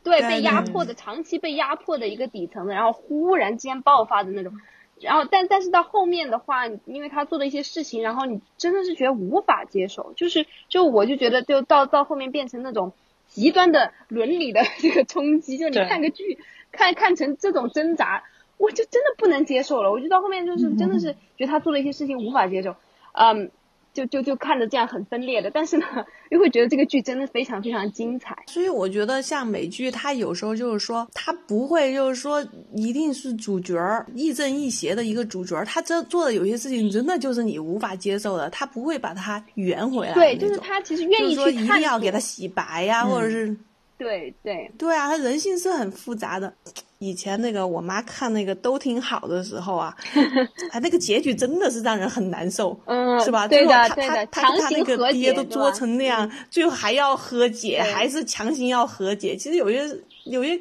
[0.03, 4.53] 对被压迫的长期被压迫的一个底层的，然后忽然间爆发的那种。
[5.01, 12.93] 然后，但但是到后面的话，因为他做的一些事情，然后你真的是觉得无法接受，就是就我就觉得就到到后面变成那种
[13.27, 16.37] 极端的伦理的 这个冲击，就你看个剧
[16.71, 18.23] 看看成这种挣扎，
[18.57, 19.91] 我就真的不能接受了。
[19.91, 22.75] 我就到后面就是真的是觉得他做的一些事情无法接受，
[23.13, 23.51] 嗯。
[23.93, 25.85] 就就就看着这样很分裂的，但是呢，
[26.29, 28.37] 又会觉得这个剧真的非常非常精彩。
[28.47, 40.13] 所以我觉得像美剧，它有时候就是说，它不会就是说一定是主角儿亦正亦邪的一个主角儿，他这做的有些事情真的就是你无法接受的，他不会把它圆回来。
[40.13, 43.55] 对，就是他其实愿意去说一定要给他洗白呀，或者是。
[43.97, 46.53] 对对对啊，他人性是很复杂的。
[46.99, 49.95] 以前那个我妈看那个都挺好的时候啊，
[50.71, 53.47] 哎，那个结局真的是让人很难受，嗯，是吧？
[53.47, 54.25] 对的，对的。
[54.27, 59.33] 他他那个爹都作成那样，最后还要和解，还是强行要和解。
[59.37, 59.81] 其实有些
[60.25, 60.59] 有些。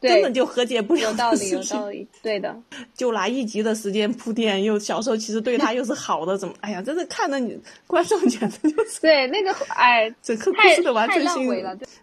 [0.00, 2.54] 根本就和解不了有道理，有道理，对的。
[2.94, 6.52] 就拿一集的时间铺垫，又小时候其实对他又是好的，怎么？
[6.60, 11.48] 哎呀，真的看着你观众简直就是 对那个哎，整个故事的完整性。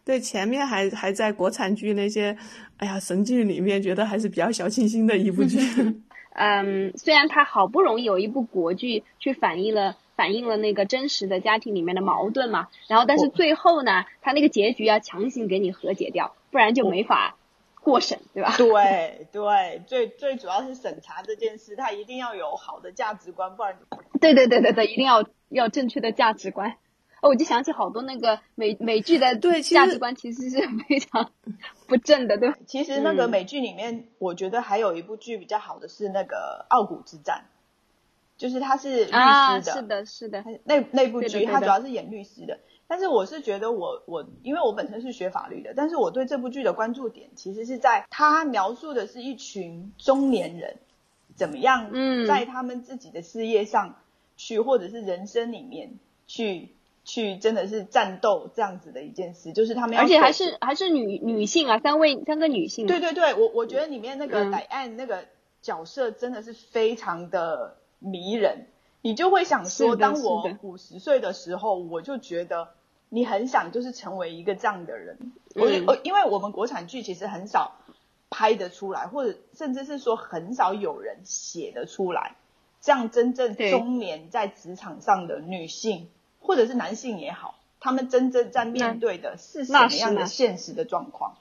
[0.04, 2.36] 对前面还还在国产剧那些，
[2.82, 5.60] 哎呀神剧里面，觉得还是比较小清新的一部剧。
[6.34, 17.38] 嗯，虽然它好不容易有一部国剧去反映了反映了那个真实的家庭里面的矛盾嘛，然后但是最后呢，它那个结局要强行给你和解掉，不然就没法。
[17.84, 18.54] 过审对吧？
[18.58, 23.76] 对 对，最最主要是审查这件事，它一定要有好的价值观，不然。
[24.20, 26.76] 对对对对对，一定要要正确的价值观。
[27.22, 30.58] 哦，我就想起好多那个美美剧的对价值观其实是
[30.88, 31.32] 非常
[31.88, 32.54] 不正的，对。
[32.66, 37.46] 其实那个美剧里面，我觉得还有一部剧比较好的是那个《傲骨之战》，
[38.42, 40.44] 就是他是律师的，是的，是的。
[40.64, 42.60] 那那部剧他主要是演律师的。
[42.88, 50.76] 但是我是觉得我我因为我本身是学法律的，但是我对这部剧的关注点其实是在他描述的是一群中年人
[51.36, 51.92] 怎么样
[52.28, 53.96] 在他们自己的事业上
[54.36, 56.76] 去或者是人生里面去
[57.12, 62.88] 去真的是战斗这样子的一件事，就是他们而且还是还是女女性啊，三位三个女性。
[62.88, 65.26] 对对对，我我觉得里面那个戴安那个
[65.62, 68.68] 角色真的是非常的迷人，
[69.02, 72.70] 你就会想说，当我五十岁的时候，我就觉得。
[73.14, 77.74] 你很想就是成为一个这样的人，我我因为我们国产剧其实很少
[78.30, 82.38] 拍得出来，或者甚至是说很少有人写得出来，
[82.80, 86.08] 这样真正中年在职场上的女性
[86.42, 91.38] 或者是男性也好，他们真正在面对的是什么样的现实的状况？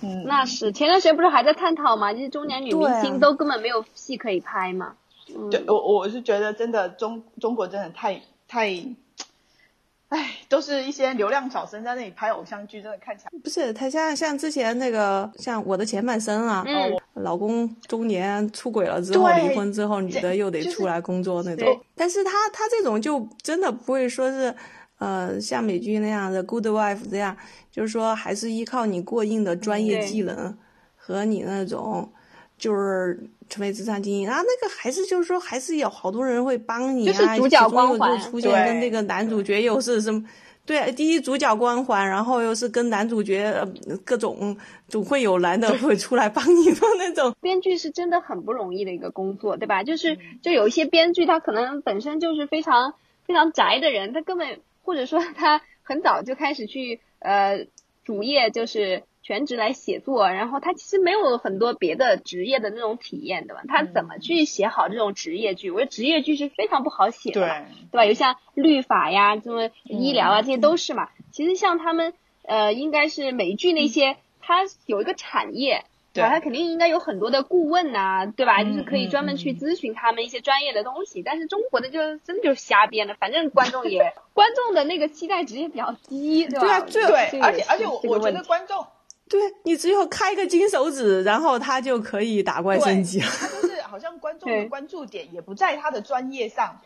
[0.00, 2.12] 嗯，那是前段时间不是还在探讨吗？
[2.12, 4.96] 就是中年女明星都根本没有戏可以拍嘛。
[5.50, 8.84] 对，我我是觉得真的中中国真的太太。
[10.08, 16.64] 唉， 都是一些流量小生在那里拍偶像剧，真的看起来不是他像像之前那个像我的前半生啊，
[17.14, 21.80] 老公中年出轨了之后离婚之后，女的又得出来工作那种。
[21.94, 24.54] 但是他他这种就真的不会说是，
[24.98, 27.36] 呃，像美剧那样的 good wife 这样，
[27.70, 30.56] 就是说还是依靠你过硬的专业技能
[30.96, 32.10] 和你那种。
[32.56, 37.36] 就是成为职场精英啊，那个还是就是说，还是有好多人会帮你啊。
[37.36, 40.24] 主角光环出现，跟那个男主角又是什么？
[40.66, 43.52] 对，第一主角光环，然后又是跟男主角
[44.04, 44.56] 各种，
[44.86, 47.34] 总会有男的会出来帮你的那种。
[47.40, 49.82] 编剧是真的很不容易的一个工作，对吧？
[49.82, 57.66] 就是就有一些编剧，他可能本身就是非常非常宅的人，他根本或者说他很早就开始去呃
[58.04, 59.02] 主业就是。
[59.28, 63.60] 全职来写作，然后他其实没有很多别的职业的那种体验，对吧？
[63.68, 65.70] 他怎么去写好这种职业剧？
[65.70, 68.06] 我觉得职业剧是非常不好写的，对吧？
[68.06, 71.10] 有像律法呀、什么医疗啊，这些都是嘛。
[71.30, 72.14] 其实像他们，
[72.44, 75.84] 呃，应该是美剧那些，它有一个产业。
[76.14, 78.64] 对，他肯定应该有很多的顾问呐，对吧？
[78.64, 81.22] 就是可以专门去咨询他们一些专业的东西。
[81.22, 86.80] 但是中国的就真的就是瞎编的，反正观众也观众的那个期待值也比较低，对吧？
[86.80, 88.86] 对，对，而且而且我我觉得观众。
[89.28, 93.20] 对你只有开个金手指，然后他就可以打怪升级。
[93.20, 96.80] 他就是好像观众的关注点也不在他的专业上，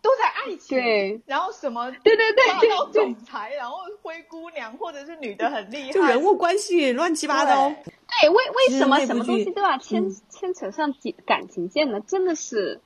[0.00, 0.78] 都在爱情。
[0.78, 7.68] 对，然后什么对对对，霸道总裁，然后灰姑娘，或者是女的很厉害，就人物关系乱七八糟。
[7.68, 12.00] 对，为为什么什么东西都要牵牵扯上感感情线呢？
[12.00, 12.80] 真的是。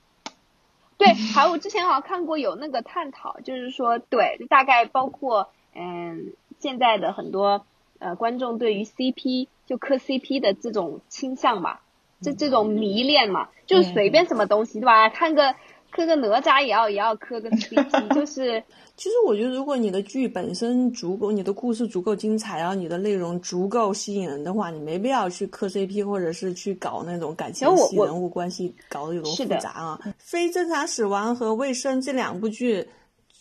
[0.97, 7.67] 对，还有我之前好像看过有那个探讨，就是说，对，就大概包括嗯，现在的很多。
[8.03, 11.79] 呃，观众对于 CP 就磕 CP 的这种倾向嘛，
[12.21, 15.09] 这这种迷恋嘛，就是随便什么东西对吧？
[15.09, 15.55] 看个
[15.91, 18.63] 磕个哪吒也要也要磕个 CP， 就是。
[18.95, 30.01] 其实我觉得，如果你的剧本身足够，你的故事足够精彩，然后你的内容足够吸引人的话，你没必要去磕 CP，或者是去搞那种感情戏、人物关系搞得有多复杂啊。
[30.19, 32.87] 非正常死亡和卫生这两部剧。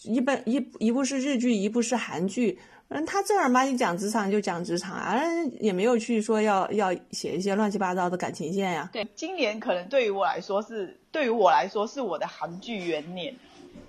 [0.03, 2.57] 一本一一部是日剧，一部是韩剧。
[2.93, 5.17] 嗯，他正儿八经讲职场就讲职场啊，
[5.61, 8.89] 也没有去说要要写一些乱七八糟的感情线呀。
[8.91, 13.33] 对，今年可能对于我来说是，对于我来说是我的韩剧元年，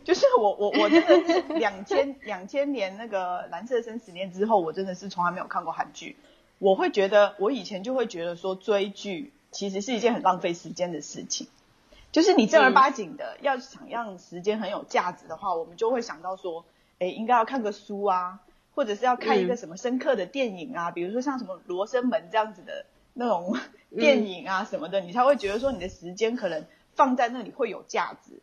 [0.04, 6.14] 就是我我我真的是 两千两千年那个蓝色生死恋之后，我真的是从来没有看过韩剧。
[6.60, 11.48] 我会觉得，我以前就会觉得说追剧其实是一件很浪费时间的事情，
[12.12, 16.64] 就是你正儿八经的要想让时间很有价值的话，我们就会想到说，
[17.00, 18.38] 哎，应该要看个书啊。
[18.74, 23.56] 或者是要看一个什么深刻的电影啊，比如说像什么《罗生门》这样子的那种
[23.96, 28.40] 电影啊什么的，你才会觉得说你的时间可能放在那里会有价值。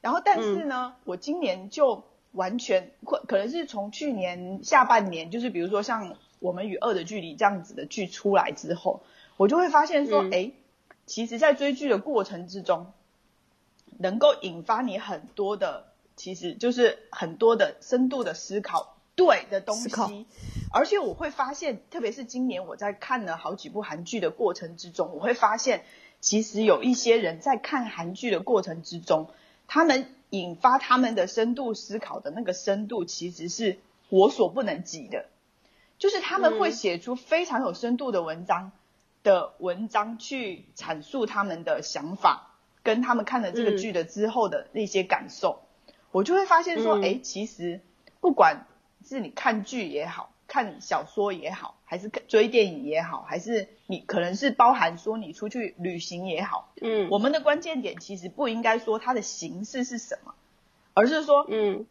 [0.00, 9.02] 然后，但是呢，我今年就完全可可能是从去年下半年，就是比如说像《我们与恶的距离》这样子的剧出来之后，
[9.36, 10.52] 我就会发现说，哎，
[11.04, 12.92] 其实，在追剧的过程之中，
[13.98, 18.97] 能够引发你很多的，其实就是很多的深度的思考。
[19.18, 19.74] 对的东
[20.06, 20.26] 西，
[20.72, 25.82] 而且我会发现，特别是今年我在看了好几部韩剧的过程之中，我会发现，
[26.20, 29.28] 其实有一些人在看韩剧的过程之中，
[29.66, 35.26] 他们引发他们的深度思考的那个深度，其实是我所不能及的。
[35.98, 38.70] 就是他们会写出非常有深度的文章
[39.24, 42.54] 的文章，去阐述他们的想法，
[42.84, 45.62] 跟他们看了这个剧的之后的那些感受，
[46.12, 47.80] 我就会发现说，哎，其实
[48.20, 48.64] 不管。
[49.04, 60.34] 是你看剧也好看小说也好，还是追电影也好，还是你可能是包含说你出去旅行也好，嗯，我们的关键点其实不应该说它的形式是什么，
[60.94, 61.86] 而是说，嗯，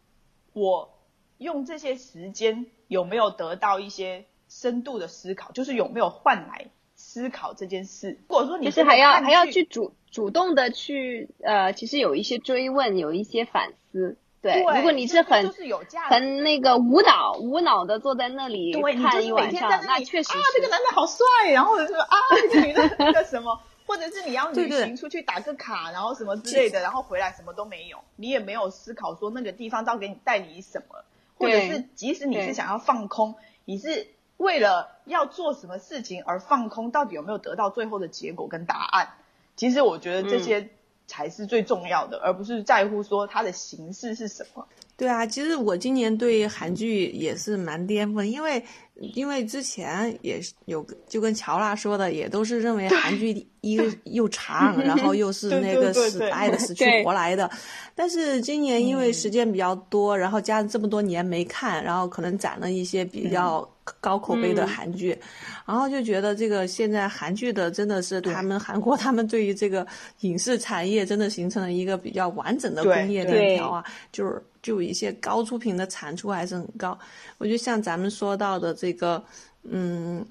[0.52, 0.90] 我
[1.38, 6.66] 用这些时间有没有得到一些深度的思考，就是有没有换来
[6.96, 8.18] 思考这件事。
[8.28, 14.16] 如果说你是还要还要去主主动的去呃，其实有一些追问，有一些反思。
[14.40, 22.16] 对，如果你是很是有价很那个无脑无脑的坐在那里看一晚上，那确实啊，这个男的好帅，然后者是啊，
[22.52, 31.04] 这个女的那个什么，或者是你要旅行出去打个卡，然后什么之类的，然后回来什么都没有，你也没有思考说那个地方到底给你带你什么，
[31.36, 39.08] 或者是即使你是想要放空，你是为了要做什么事情而放空，到底有没有得到最后的结果跟答案？
[39.56, 40.70] 其实我觉得这些。
[41.08, 44.64] 才是最重要的，而不是在乎说它的形式是什么。
[44.96, 48.62] 对啊，其实我今年对韩剧也是蛮巅峰，因为
[48.94, 57.48] 因为之前也有就跟乔拉说的，也都是认为韩剧一个 又长，然后又是那个死爱的死去活来的。
[57.94, 63.68] 但是今年因为时间比较多，然后加上这么多年没看，然后可能攒了一些比较。
[64.00, 65.18] 高口碑的韩剧，
[65.66, 69.86] 然后就觉得这个现在韩剧的真的是他们韩国他们对于这个
[70.20, 76.98] 影视产业真的形成了一个比较完整的工业链条啊，就是就一些高出品的产出还是很高。
[77.38, 79.22] 我觉得像咱们说到的这个，
[79.62, 80.24] 嗯，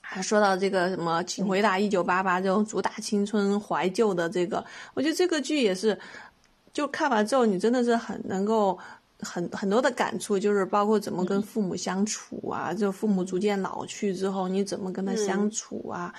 [0.00, 5.98] 还说到这个什么《请回答一九八八》这种主打青春怀旧的这个，我觉得这个剧也是，
[6.72, 8.78] 就看完之后你真的是很能够。
[9.22, 16.14] 很很多的感触，就是包括怎么跟父母相处啊，就父母逐渐老去之后，你怎么跟他相处啊？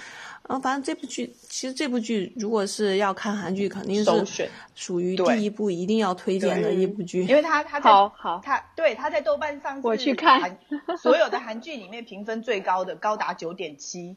[0.48, 8.42] 然后反正这部剧，其实这部剧如果是要看韩剧，肯定是属于第一部一定要推荐的一部剧，因为它它好好。
[8.44, 10.58] 它对它在豆瓣上我去看
[10.98, 14.16] 所有的韩剧里面评分最高的，高达九点七，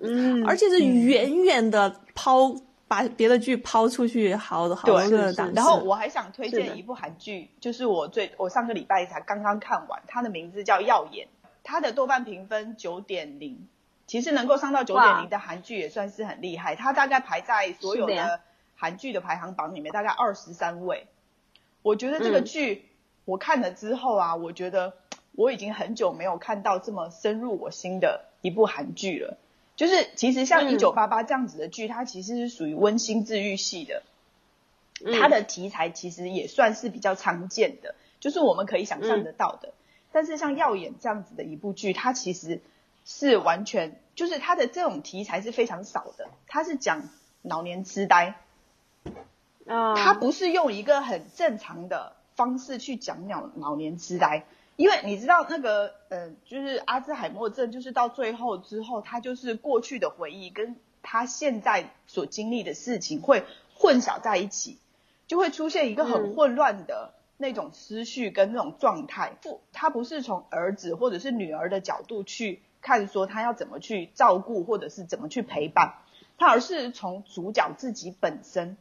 [0.00, 2.54] 嗯，而且是远远的抛。
[2.88, 5.54] 把别的剧抛出去，好好多个档次。
[5.54, 11.26] 然后我还想推荐一部韩剧，就是我最我上个礼拜才刚刚看完，它的名字叫《耀眼》，
[11.64, 13.66] 它的豆瓣评分九点零，
[14.06, 16.76] 其实能够上到九点零的韩剧也算是很厉害。
[16.76, 18.40] 它大概排在所有的
[18.76, 21.08] 韩剧的排行榜里面，大概二十三位。
[21.82, 22.88] 我觉得这个剧
[23.24, 24.94] 我看了之后啊，我觉得
[25.32, 29.36] 我已经很久没有看到这么深入我心的一部韩剧了。
[29.76, 34.02] 就是其实像一九八八这样子的剧，它其实是属于温馨治愈系的，
[35.20, 39.74] 它的题材其实也算是比较常见的，就是我们可以想象得到的。
[40.12, 42.62] 但是像耀眼这样子的一部剧，它其实
[43.04, 47.10] 是完全就是它的这种题材是非常少的，它是讲
[47.42, 48.36] 老年痴呆，
[49.66, 54.46] 啊，它不是用一个很正常的方式去讲老老年痴呆。
[54.76, 64.78] 因为你知道那个，呃，就是阿兹海默症，就是到最后之后，他就是过去的回忆跟他现在所经历的事情会混淆在一起，
[65.26, 69.32] 就会出现一个很混乱的那种思绪跟那种状态。
[69.40, 75.94] 不，他不是从儿子或者是女儿的角度去看，说他要怎么去照顾或者是怎么去陪伴
[76.36, 78.76] 他，而是从主角自己本身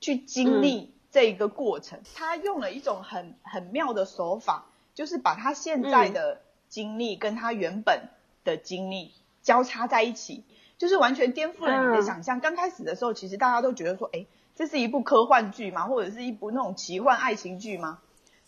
[0.00, 0.92] 去经历。
[1.08, 4.66] 这一个过程，他用了一种很很妙的手法，
[4.96, 8.08] 就是把他现在的经历跟他原本
[8.44, 10.42] 的经历交叉在一起，
[10.78, 12.40] 就是完全颠覆了你的想象。
[12.40, 14.24] 刚开始的时候，其实大家都觉得说，哎，
[14.54, 15.86] 这是一部科幻剧吗？
[15.86, 18.00] 或者是一部那种奇幻爱情剧吗？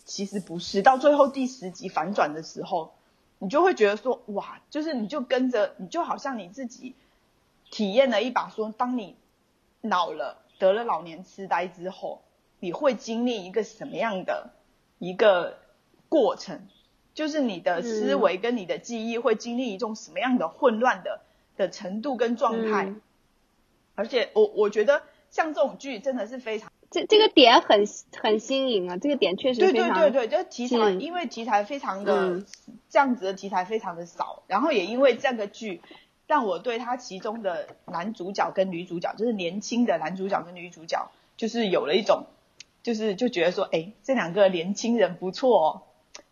[0.07, 2.95] 其实不是，到最后第十集反转的时候，
[3.39, 6.97] 你就会觉得说，哇，就是你就跟着，你就好像你自己
[7.71, 9.17] 体验了一把，说当你
[9.83, 12.23] 老了得了老年痴呆之后，
[12.59, 14.51] 你会经历一个什么样的
[14.99, 15.59] 一个
[16.09, 16.67] 过程？
[17.15, 21.21] 就是你的思维跟你的记忆会经历一种什么样的混乱的
[21.57, 22.95] 的程度跟状态？
[23.97, 26.71] 而且我我觉得像这种剧真的是非常。
[26.91, 27.85] 这这个点很
[28.17, 32.43] 很新颖啊，这个点确实对对对对，就题材，因为题材非常的
[32.89, 35.83] 这样子的题材非常的少，然后也因为这个剧
[36.27, 42.25] 让我对他其中的男主角跟女主角，就是年轻的男主角跟女主角，就是有了一种，
[42.83, 45.83] 就是就觉得说，哎，这两个年轻人不错哦，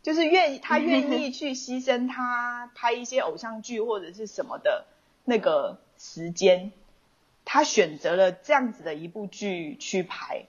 [0.07, 4.85] 就是愿意 他愿意去牺牲他拍一些偶像剧或者是什么的
[5.25, 6.71] 那个时间。
[7.45, 10.47] 他选择了这样子的一部剧去拍，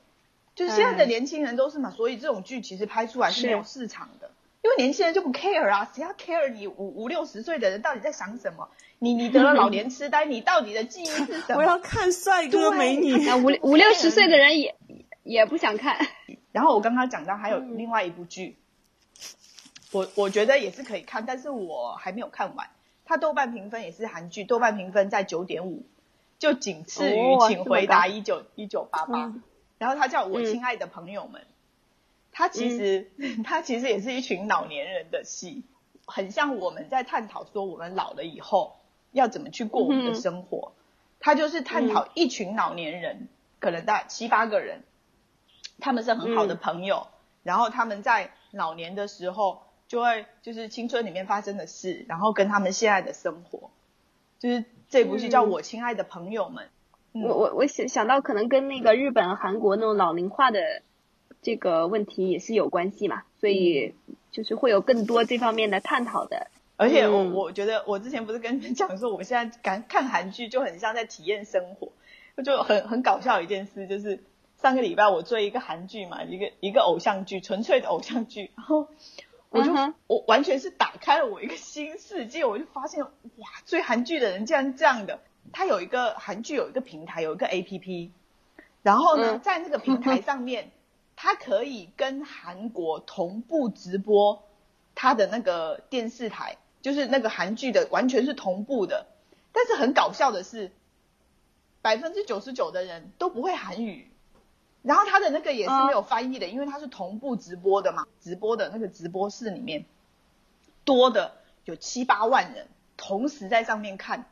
[0.56, 4.30] 就是现在的年轻人都是嘛，所以这种剧其实拍出来是没有市场的，
[4.64, 8.70] 因为年轻人就不 care 啊，谁要 care 你五五六十岁的人到底在想什么？
[9.00, 11.58] 你你得了老年痴呆，你到底的记忆是什么？
[11.62, 13.14] 我要看帅哥美女。
[13.62, 14.76] 五五六十岁的人也
[15.24, 15.98] 也不想看。
[16.52, 18.58] 然后我刚刚讲到还有另外一部剧，
[19.92, 22.70] 我我觉得也是可以看，但是我还没有看完。
[23.06, 25.86] 它豆瓣评分也是韩剧，豆瓣评分在九点五。
[26.40, 29.26] 就仅次于《请回答一九一九八八》，
[29.80, 31.42] 然后他叫我亲爱的朋友们，
[32.32, 33.10] 他其实
[33.44, 35.64] 他其实也是一群老年人的戏，
[36.06, 38.78] 很像我们在探讨说我们老了以后
[39.12, 40.74] 要怎么去过我们的生活，
[41.20, 43.30] 他就是探讨一群老年人，
[43.60, 44.84] 可能大七八个人，
[45.80, 47.08] 他们是很好的朋友，
[47.42, 53.70] 然后他们在老年的时候就会就是青春里面发生的事，然后跟他们现在的生活，
[54.40, 54.64] 就是。
[54.90, 56.70] 这部戏叫我亲爱的朋友们，
[57.12, 60.82] 我我我想想到可能跟那个日本、韩国那种老龄化的
[61.42, 63.96] 这个问题也是有关系嘛，所以
[64.32, 66.48] 就是会有更多这方面的探讨的。
[66.78, 71.92] 而且我我觉得我之前不是跟你们讲说，我现在看看韩剧就很像在体验生活，
[72.42, 74.24] 就很很搞笑一件事，就是
[74.62, 78.88] 上个礼拜我追一个韩剧嘛，一个一个偶像剧，纯粹的偶像剧，然后。
[79.50, 79.72] 我就
[80.08, 85.20] 我完全是打开了我一个新世界，我就发现哇，追韩剧的人竟然这样的。
[85.54, 88.12] 他有一个韩剧有一个平台，有一个 A P P，
[88.84, 90.72] 然后呢，在那个平台上面，
[91.16, 94.44] 它可以跟韩国同步直播
[94.94, 99.08] 他的那个电视台，就是那个韩剧的完全是同步的。
[99.54, 100.72] 但是很搞笑的是，
[101.82, 104.12] 百分之九十九的人都不会韩语。
[104.84, 109.86] 然后他的那个也是没有翻译的，因为他是同步直播的嘛，直播的那个直播室里面
[110.86, 111.34] 多的
[111.66, 114.30] 有七八万人同时在上面看，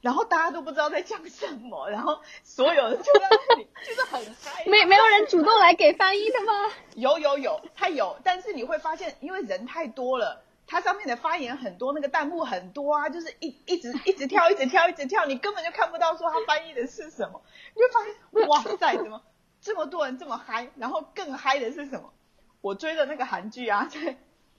[0.00, 4.64] 然后大家都不知道在讲什么，然后所有人就在那里就是很嗨。
[4.70, 6.52] 没没有人主动来给翻译的吗？
[6.94, 17.42] 有有有，他有，但是你会发现，因为人太多了，它上面的发言很多，那个弹幕很多啊，就是一一直一直跳，一直跳，一直跳，你根本就看不到说他翻译的是什么，
[17.74, 19.20] 你就发现哇塞，怎么？
[19.60, 22.12] 这么多人这么嗨，然后更嗨的是什么？
[22.60, 24.16] 我追的那个韩剧啊， 在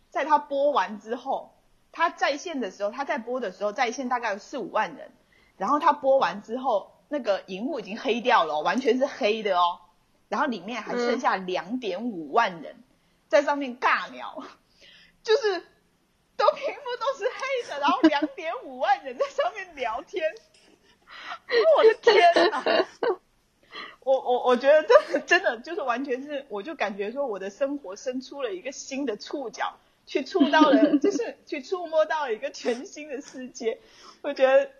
[0.09, 1.57] 在他播完之后，
[1.91, 5.11] 他在线的时候，他在播的时候在线大概有四五万人，
[5.57, 9.79] 然后他播完之后，那个荧幕已经黑掉了，完全是黑的哦，
[10.27, 12.83] 然后里面还剩下两点五万人
[13.27, 14.43] 在上面尬聊，
[15.23, 15.59] 就是
[16.37, 20.23] 都屏幕都是黑的，然后两点五万人在上面聊天，
[21.77, 22.63] 我的天哪！
[24.09, 33.77] 我我我觉得这真的就是完全是，我就感觉说我的生活伸出了一个新的触角，去触到了， 就是去触摸到了一个全新的世界。
[34.23, 34.71] 我觉得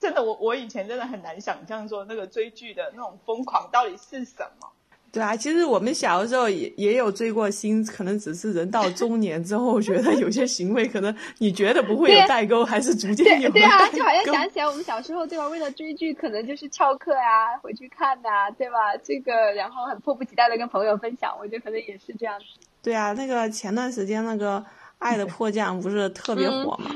[0.00, 4.72] 真的，我我以前真的很难想象说那个追剧的那种疯狂到底是什么。
[5.14, 13.48] 对啊，其实我们小的时候也也有追过星，可能只是人到中年之后，觉得有些行为可能你觉得不会有代沟，还是逐渐有。
[13.52, 15.46] 对啊，就好像想起来我们小时候对吧？
[15.46, 18.96] 为了追剧，可能就是翘课啊，回去看呐，对吧？
[19.04, 22.44] 这个然后很迫不及待的跟朋友分享，我觉得可能也是这样子。
[22.82, 24.58] 对啊，那个前段时间那个
[24.98, 26.90] 《爱的迫降》不是特别火吗？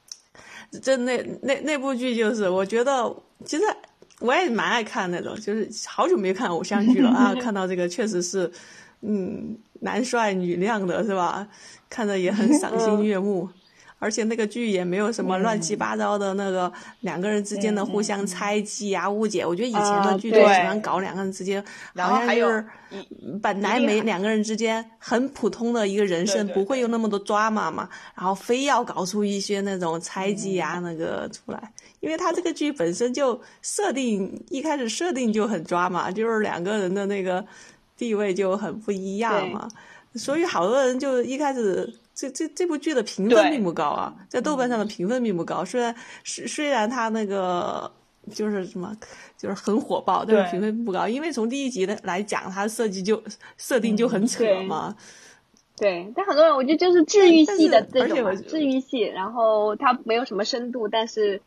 [0.82, 3.14] 这那那那部剧就是，我觉得
[3.44, 3.64] 其实。
[4.24, 7.34] 我也蛮爱看那种，就是好久没看偶像剧了啊！
[7.38, 8.50] 看到这个确实是，
[9.02, 11.46] 嗯，男帅女靓的是吧？
[11.90, 13.48] 看着也很 赏心悦目。
[14.04, 19.46] 而且那个剧也没有什么乱七八糟的那个两个人之间的互相猜忌啊、误解。
[19.46, 21.64] 我觉得以前的剧都喜欢搞两个人之间，
[21.96, 22.66] 好像就是
[23.42, 31.72] 本来没两个人之间很普通的一个人生，不会有那么多抓马嘛，然后非要搞出一些那种猜忌啊那个出来。
[32.00, 37.42] 因为他这个剧本身就设定一开始设定就很抓马，就是两个人的那个
[37.96, 39.66] 地位就很不一样嘛，
[40.14, 45.64] 所以好多人就一开始这这这部剧的评分并不高啊，在豆瓣上的评分并不高。
[45.64, 47.90] 虽然虽虽然它那个
[48.32, 48.96] 就是什么
[49.36, 53.22] 就是很火爆，但是评分不高，因为从第一集的来讲，它设计就
[53.56, 54.96] 设定就很扯嘛。
[55.76, 61.42] 对，但很多人我觉得就是治愈系的这种治愈系，然后它没有什么深度，但是。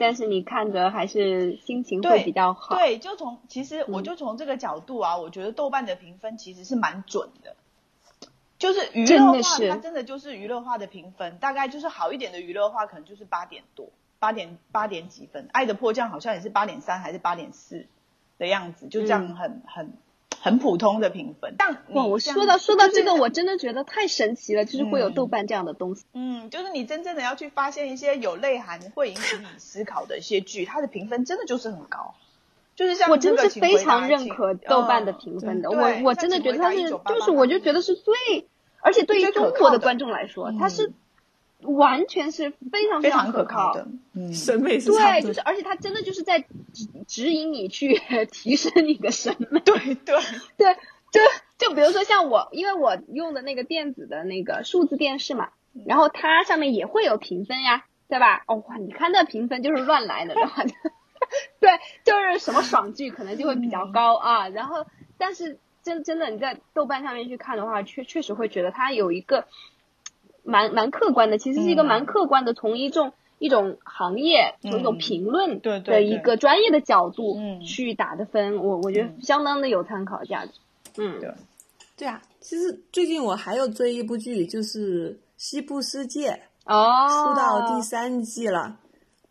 [0.00, 2.76] 但是你看着还是心情会比较好。
[2.76, 7.56] 对，就从其实我就从这个角度啊，我觉得豆瓣的评分其实是蛮准的，
[8.58, 13.88] 就是娱乐化，它真的就是娱乐化的评分，大概就是好一点的娱乐化可能就是八点多，
[14.18, 17.86] 八点八点几分，《爱的迫降》好像也是八点三还是八点四
[18.38, 19.92] 的样子，就这样很很。
[20.40, 26.04] 很普通的评分，但哇，我说到说到这个，我真的觉得太神奇了，就是会有豆瓣这样的东西。
[26.12, 32.14] 嗯，就是你真正的要去发现一些有内涵、会引起你思考的一些剧，它的评分真的就是很高。
[32.78, 38.14] 就是像我真的是非常认可豆瓣的评分的，我我真的觉得它是，就是我就觉得是最，
[38.80, 40.92] 而且对于中国的观众来说，它是。
[41.62, 48.00] 完全是非常非常可靠的，嗯，审美是对，就是而且它真的就是在指指引你去
[48.30, 50.14] 提升你的审美，对对
[50.56, 50.76] 对，
[51.10, 51.20] 就
[51.58, 55.48] 就比如说像我，因为我用的那个电子的那个数字电视嘛，
[55.84, 58.44] 然后它上面也会有评分呀，对吧？
[58.46, 60.62] 哦哇，你看那评分就是乱来的，然后
[61.60, 61.70] 对，
[62.04, 69.46] 就是什么爽剧可能就会比较高啊，然后但是真真的你在豆瓣上面去看的话，确确实会觉得它有一个。
[70.44, 80.52] 蛮蛮客观的，其实是一个蛮客观的，从一种一种行业，从一种评论的一个专业的角度去打的分，我我觉得相当的有参考价值。
[80.96, 81.34] 嗯，对，
[81.98, 86.30] 对啊，其实最近我还有追一部剧，就是《西部世界》
[86.64, 88.78] 哦，出到第三季了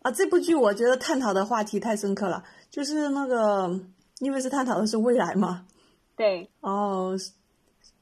[0.08, 0.10] 啊。
[0.10, 3.78] 这部剧我觉得探讨的话题太深刻了，就是那个
[4.20, 5.66] 因为是探讨的是未来嘛，
[6.16, 7.16] 对，哦，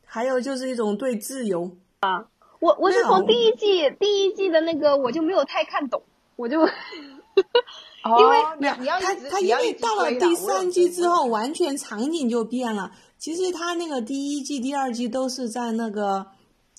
[0.05, 2.27] 还有就是一种对自由啊。
[2.59, 6.03] 我我是从第一季第一季的那个我就没有太看懂，
[6.37, 12.91] 我就，因为没有他他因为到了第三季之后，完全场景就变了。
[13.19, 16.27] 其实他那个第一季、第二季都是在那个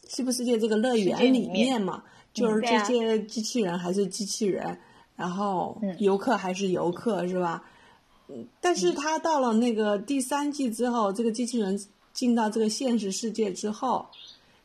[0.08, 2.04] 西部世界这个乐园里面嘛，
[2.34, 4.80] 就是这些机器人还是机器人，
[5.18, 7.62] 然后游客还是游客，是吧？
[8.30, 11.78] 嗯，但是他到了那个第三季之后，这个机器人
[12.14, 14.06] 进到这个现实世界之后。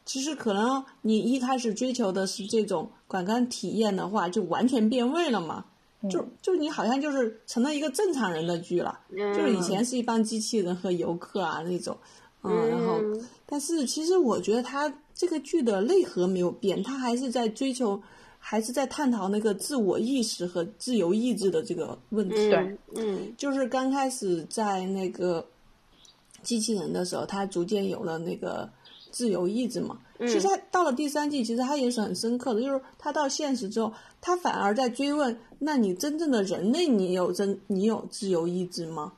[0.05, 5.65] 其实可能你一开始追求的是这种观感体验的话，就完全变味了嘛。
[6.11, 11.97] 就就你好像就是成了一个正常人的剧了，就是以前是一帮机器人和游客啊那种，
[12.43, 12.99] 嗯，然后
[13.47, 18.03] 但是其实我觉得他这个剧的内核没有变，他还是在追求，
[18.45, 22.35] 还是在探讨那个自我意识和自由意志的这个问题。
[22.35, 25.47] 对，嗯，就是刚开始在那个
[26.43, 28.69] 机器人的时候，他逐渐有了那个。
[29.13, 39.13] 自由意志嘛，其实他到了第三季，其实他也是很深刻的，就是他到现实之后，他反而在追问：那你真正的人类，你有真你有自由意志吗？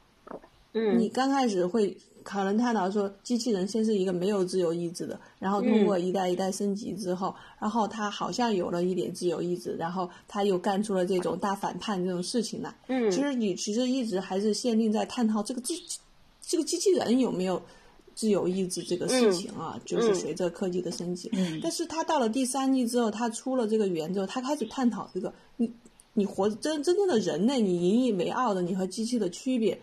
[0.75, 12.75] 嗯，你刚开始会可能探讨说，机器人先是一个没有自由意志的，然后通过一代一代升级之后，然后他好像有了一点自由意志，然后他又干出了这种大反叛这种事情来。
[12.89, 15.83] 嗯，其实你其实一直还是限定在探讨这个机
[16.43, 17.63] 这个机器人有没有。
[18.17, 21.29] 自由意志这个事情啊，就是随着科技的升级。
[21.33, 25.69] 嗯，但是他到了第三季之后，他出了这个源之后，他开始探讨这个你
[26.13, 29.77] 你活真真正的人类，你引以为傲的你和机器的区别，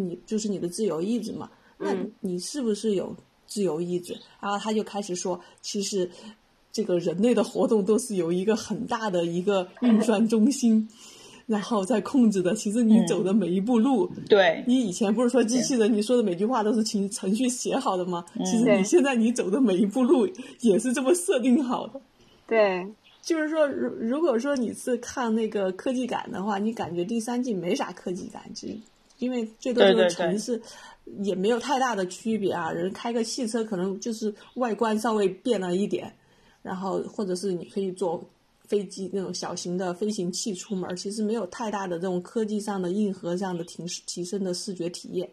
[0.00, 1.50] 你就是你的自由意志嘛？
[1.78, 3.14] 那你是不是有
[3.46, 4.16] 自由意志？
[4.40, 6.10] 然后他就开始说，其实
[6.72, 10.88] 这个人类的活动都是有一个很大的一个运 算中心。
[11.46, 18.22] 然后再控制的，其实你走的每一步路，对，你以前不是说机器人，你说的每句话都是程程序写好的吗？
[18.44, 20.28] 其实你现在你走的每一步路
[20.60, 21.98] 也是这么设定好的。
[22.46, 22.86] 对，
[23.22, 28.68] 就是说，如如果说你是看那个科技感的话，你感觉第三季没啥科技感，就
[29.18, 30.60] 因为最多就是城市，
[31.22, 32.70] 也没有太大的区别啊。
[32.70, 36.12] 人开个汽车可能就是外观稍微变了一点，
[36.62, 38.22] 然后或者是你可以坐。
[38.68, 45.26] 飞机那种小型的飞行器出门，其实没有太大的这种科技上的硬核上的提提升的视觉体验。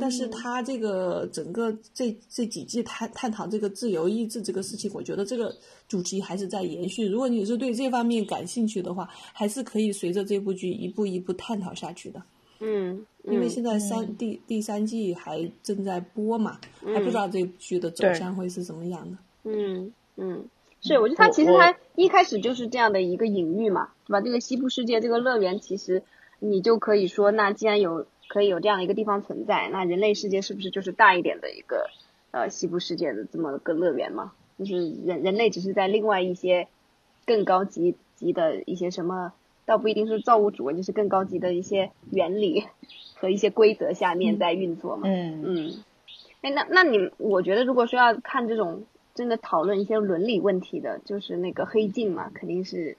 [0.00, 5.54] 但是他这个整个这这几季探探讨这个自由意志这个事情，我觉得这个
[5.86, 7.06] 主题还是在延续。
[7.06, 12.20] 如果你是对这方面感兴趣的话，还是可以随着这部剧一步一步探讨下去的。
[12.60, 19.16] 嗯，因为现在三第第三季还正在播嘛，还不知道这剧的走向会是怎么样的。
[19.44, 20.44] 嗯嗯，
[20.80, 24.20] 是，我觉得它其实它一开始就是这样的一个隐喻嘛，对吧？
[24.20, 26.02] 这个西部世界这个乐园，其实
[26.40, 31.88] 你就可以说，那既然有可以有这样一个地方存在，那人类世界是不是就是大一点的一个
[32.32, 34.32] 呃西部世界的这么个乐园嘛？
[34.58, 36.66] 就是人人类只是在另外一些
[37.24, 39.32] 更高级级的一些什么。
[39.68, 42.64] 倒不一定是造物主，就是更高级的一些原理
[43.14, 45.02] 和一些规则下面在运作嘛。
[45.04, 45.84] 嗯嗯。
[46.40, 52.96] 哎，那那你，我觉得如果说要看这种真的讨论一些伦理问题的，就是那个黑镜嘛，肯定是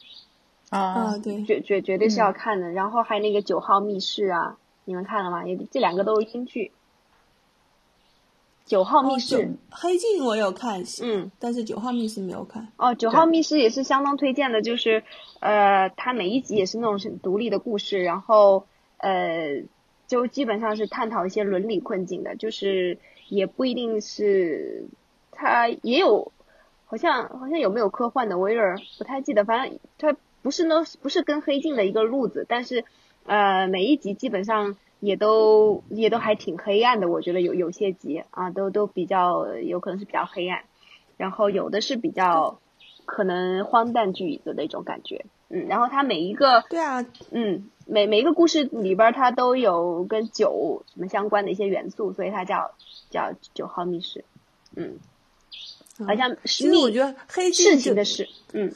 [0.70, 2.70] 啊，对，绝绝绝对是要看的。
[2.72, 5.48] 然后还有那个九号密室啊，你们看了吗？
[5.48, 6.72] 也这两个都是新剧。
[8.70, 12.68] 九号密室，黑镜我有看，嗯，但是九号密室没有看。
[12.78, 15.04] 哦，九号密室也是相当推荐的，就是，
[15.40, 18.68] 呃，它每一集也是那种是独立的故事，然后，
[18.98, 19.64] 呃，
[20.06, 24.86] 就基本上是探讨一些伦理困境的，就是也不一定是，
[25.32, 26.32] 它也有，
[26.86, 32.86] 好像好像有没有科幻的，我有点不太记得，反正它不是那不是跟黑镜的一个路子，但是，
[33.26, 34.78] 呃，每一集基本上。
[35.00, 40.64] 也都也都还挺黑暗的，我觉得有有些集啊，都都比较有可能是比较黑暗，
[41.16, 42.60] 然后有的是比较
[43.06, 52.72] 可能荒诞剧的那种感觉，嗯，然后它每一个对啊，嗯，每每一个故事里边它都有跟酒什么相关的一些元素，所以它叫
[53.10, 54.26] 叫九号密室，
[54.76, 54.98] 嗯，
[56.06, 58.76] 好像其实我觉得黑镜事情的事，嗯。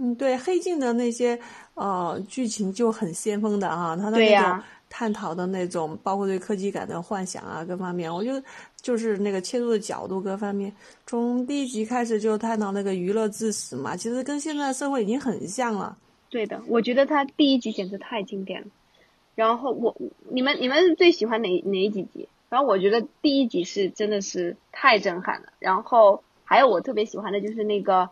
[0.00, 1.40] 嗯，对黑镜的那些
[1.74, 4.62] 呃剧情就很先锋的啊，它的那种。
[4.90, 8.42] 探讨的那种，包括对科技感的幻想啊，各方面，我觉得
[8.80, 10.72] 就是那个切入的角度各方面，
[11.06, 15.96] 从第一集开始就探讨那个娱乐至死嘛，其实跟现在社会已经很像了。
[16.30, 18.68] 对的，我觉得他第一集简直太经典了。
[19.34, 19.94] 然后我，
[20.30, 22.28] 你们你们最喜欢哪哪几集？
[22.48, 25.52] 然后我觉得第一集是真的是太震撼了。
[25.58, 28.10] 然后还有我特别喜欢的就是那个，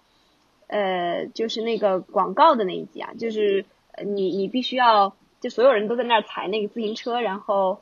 [0.67, 3.65] 呃，就是那个广告的那一集啊，就是
[4.05, 5.17] 你你必须要。
[5.41, 7.81] 就所有人都在那儿踩那个自行车，然后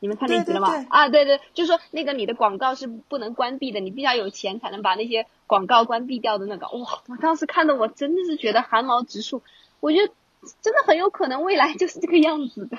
[0.00, 0.86] 你们看那集了吗？
[0.90, 6.66] 啊，对对，就是说那个你的广告是不能关闭的，你必须要有钱才能把那些广告关闭掉的那个。
[6.66, 9.42] 哇，我当时看的我真的是觉得汗毛直竖。
[9.80, 10.12] 我觉得
[10.60, 12.78] 真的很有可能未来就是这个样子的。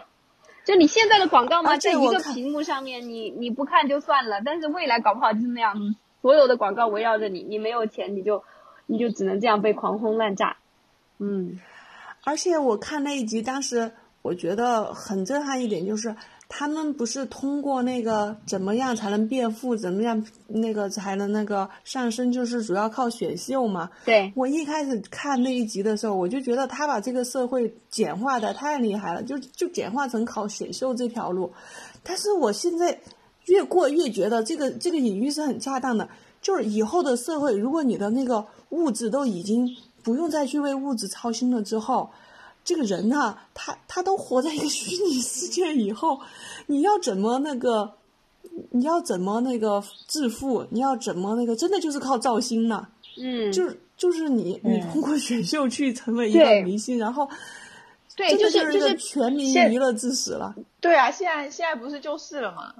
[0.65, 8.43] 就你现在的广告嘛，在一个屏幕上面，你你不看就算了，但是未来搞不好就是那样，所有的广告围绕着你，你没有钱，你就
[8.85, 10.57] 你就只能这样被狂轰滥炸。
[11.17, 11.59] 嗯，
[12.23, 13.93] 而且我看那一集当时。
[14.27, 16.13] 我觉得很震撼一点，就是
[16.49, 23.89] 他们不是通过那个怎么样才能变富，怎么样那个才能那个上升，就是主要靠选秀嘛。
[24.03, 31.49] 对我一开始看那一集的时候，我就觉得他把这个社会简化的太厉害了，就就简化成考选秀这条路。
[32.03, 32.99] 但是我现在
[33.45, 36.09] 越过越觉得这个这个隐喻是很恰当的，
[36.41, 39.65] 就是以后的社会，如果你的那个物质都已经
[40.03, 42.09] 不用再去为物质操心了之后。
[42.67, 46.19] 这个人呢，他他都活在一个虚拟世界以后，
[46.65, 47.93] 你要怎么那个，
[48.71, 50.67] 你要怎么那个致富？
[50.71, 51.55] 你要怎么那个？
[51.55, 52.89] 真的就是靠造星呢？
[53.17, 57.29] 嗯，就是就是你你通过选秀去成为一个明星，然后，
[58.17, 60.53] 对，就是就是全民娱乐至死了。
[60.81, 62.73] 对啊，现在现在不是就是了吗？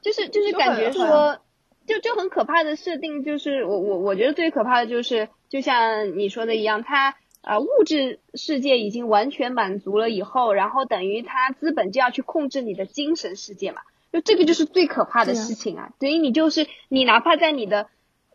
[0.00, 1.38] 就是就是感觉说，
[1.86, 7.14] 就就很可怕的设定，就是我我我觉得最可怕的就是，就像你说的一样，他。
[7.46, 13.82] 啊，物质世界已经完全满足了以后，然后等于他资本就要去控制你的精神世界嘛，
[14.12, 15.92] 就这个就是最可怕的事情啊。
[16.00, 17.86] 等于你就是你哪怕在你的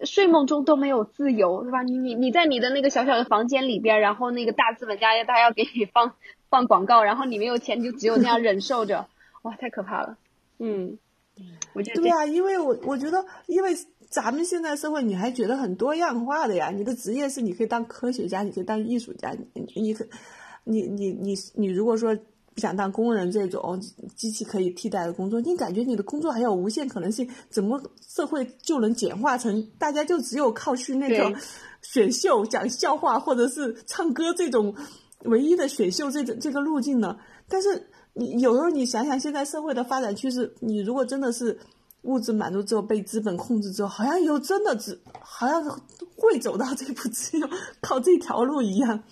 [0.06, 1.84] 睡梦中都没有自由，是吧？
[1.84, 6.16] 你你你在你的那个小小的房间里边，然后那个大资本家他要给你放
[6.50, 9.08] 放广告，然后你没有钱，就只有那样忍受着，
[9.42, 10.16] 哇，太可怕了。
[10.58, 10.98] 嗯，
[11.74, 13.72] 我觉得对啊，因为我我觉得因为。
[14.12, 16.70] 咱们现在社会，你还觉得很多样化的呀？
[16.70, 20.06] 你的职业是你可以当科学家，你可以当艺术家，你你可，
[20.66, 22.14] 你你你你如果说
[22.54, 23.80] 不想当工人这种
[24.18, 27.26] 机器可以替代的工作，你感觉你的工作还有无限可能性？
[27.50, 31.34] 怎么社会就能简化成大家就只有靠去那个
[31.82, 34.76] 选秀讲笑话或者是唱歌这种
[35.24, 37.18] 唯一的选秀这种这个路径呢？
[37.48, 41.58] 但是你有时候你想想现在社会的发展趋势，你如果真的是。
[42.04, 45.64] 物质满足之后被资本控制之后，好像又真的只好像
[46.18, 47.48] 会走到这步，只有
[47.82, 49.04] 靠这条路一样，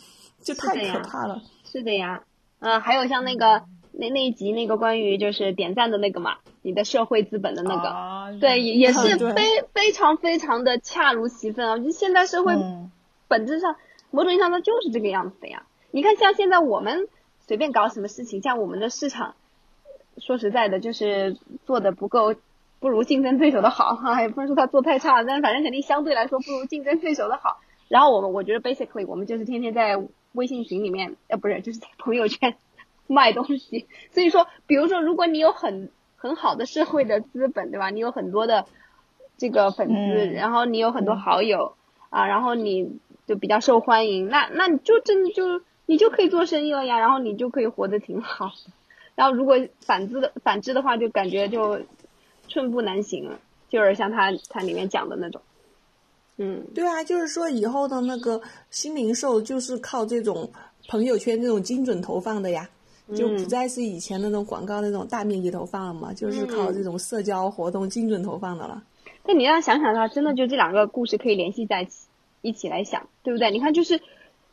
[0.41, 1.41] 就太可怕了。
[1.65, 2.23] 是的呀，
[2.59, 11.77] 嗯，还有像那个那那一集那个关于就是点赞的那个嘛，你的社会资本的那个，啊对，也也是非非常非常的恰如其分啊！
[11.77, 12.91] 就现代社会嗯
[13.27, 13.75] 本质上，
[14.09, 15.65] 某种意义上它就是这个样子的呀。
[15.91, 17.07] 你看，像现在我们
[17.47, 19.35] 随便搞什么事情，像我们的市场，
[20.17, 22.35] 说实在的，就是做的不够，
[22.79, 27.59] 不如竞争对手的好哈，也 不能说他做太差，但反正肯定相对来说不如竞争对手的好。
[27.87, 29.97] 然后我们我觉得 basically 我们就是天天在
[30.33, 32.55] 微信群里面，呃，不是，就是在朋友圈
[33.07, 33.87] 卖东西。
[34.11, 37.89] 所以说，比如说，如果你有很很好的社会的资本，对吧？
[37.89, 38.65] 你有很多的
[39.37, 41.73] 这个粉丝，嗯然后你有很多好友、
[42.09, 48.51] 啊，然后你就比较受欢迎，那那你就真的就你就可以做生意了呀，然后你就可以活得挺好。
[49.15, 51.81] 然后如果反之的反之的话，就感觉就
[52.49, 53.39] 寸步难行了，
[53.69, 55.41] 就是像他他里面讲的那种，
[56.37, 60.51] 嗯，对啊，就是说以后的那个新零售就是靠这种
[60.87, 62.69] 朋友圈这种精准投放的呀，
[63.15, 68.83] 就不再是以前那种广告那种大面积投放了嘛，就是靠这种社交活动精准投放的了。
[69.23, 72.07] 但你要想想的话，真的就这两个故事可以联系在一起，
[72.41, 73.51] 一起来想，对不对？
[73.51, 74.01] 你看，就是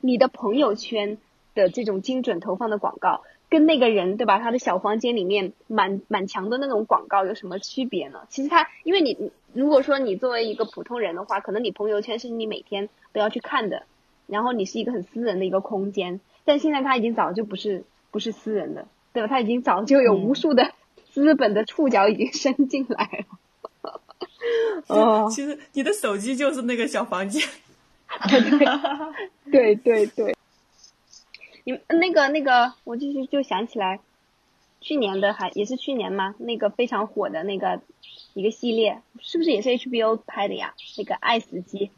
[0.00, 1.16] 你的朋友圈
[1.54, 3.22] 的这种精准投放的广告，
[3.56, 4.38] 跟那个人对吧？
[4.38, 8.20] 他的小房间里面满满墙的那种广告有什么区别呢？
[8.28, 13.84] 其实他，因为你如果说你作为一个普通人的话，可能你朋友圈是你每天都要去看的，
[14.26, 19.26] 然后你是一个很私人的一个空间，但现在他已经早就不是不是私人的，对吧？
[19.26, 20.72] 他已经早就有无数的
[21.14, 23.24] 资本的触角已经伸进来
[23.82, 23.90] 了。
[24.88, 27.42] 哦，其实你的手机就是那个小房间。
[29.50, 30.36] 对 对对，
[31.66, 33.98] 你们那个那个，我就是就想起来，
[34.80, 36.36] 去年的还也是去年吗？
[36.38, 37.80] 那个非常火的那个
[38.34, 40.74] 一个系列，是不是也是 HBO 拍的呀？
[40.96, 41.90] 那个 《爱死机》，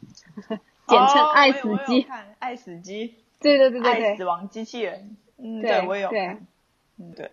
[0.87, 2.07] 简称《爱死机。
[2.39, 6.37] 爱死机，对对对对爱死，亡机器人，嗯，对我也有对，
[6.97, 7.29] 嗯，对，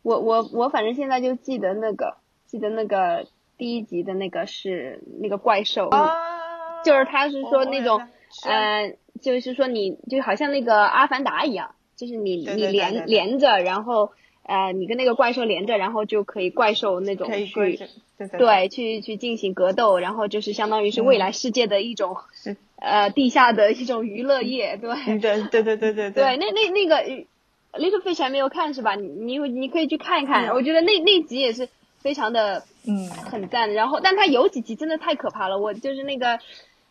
[0.00, 2.16] 我我我反正现在就记得那个，
[2.46, 3.26] 记得那个
[3.58, 8.54] 第一集的那个是那个怪兽，啊，就是他是说那种我有看是啊。
[8.54, 14.10] 呃，就是说你就好像那个阿凡达一样，就是你对对你连对对对连着，然后
[14.42, 17.88] 呃，你跟那个怪兽连着，然后就可以怪兽那种去正，
[18.18, 24.90] 对对对去去进行格斗，然后就是相当于是未来世界的一种、是 呃地下的一种娱乐业，对。
[25.06, 28.94] 嗯对对对对对对，那那那个呃 Little Fish 还没有看是吧？
[28.94, 31.68] 你你你可以去看一看，嗯我觉得那那集也是
[32.00, 33.72] 非常的嗯很赞。
[33.74, 36.38] 然后，但它有几集真的太可怕了，我就是那个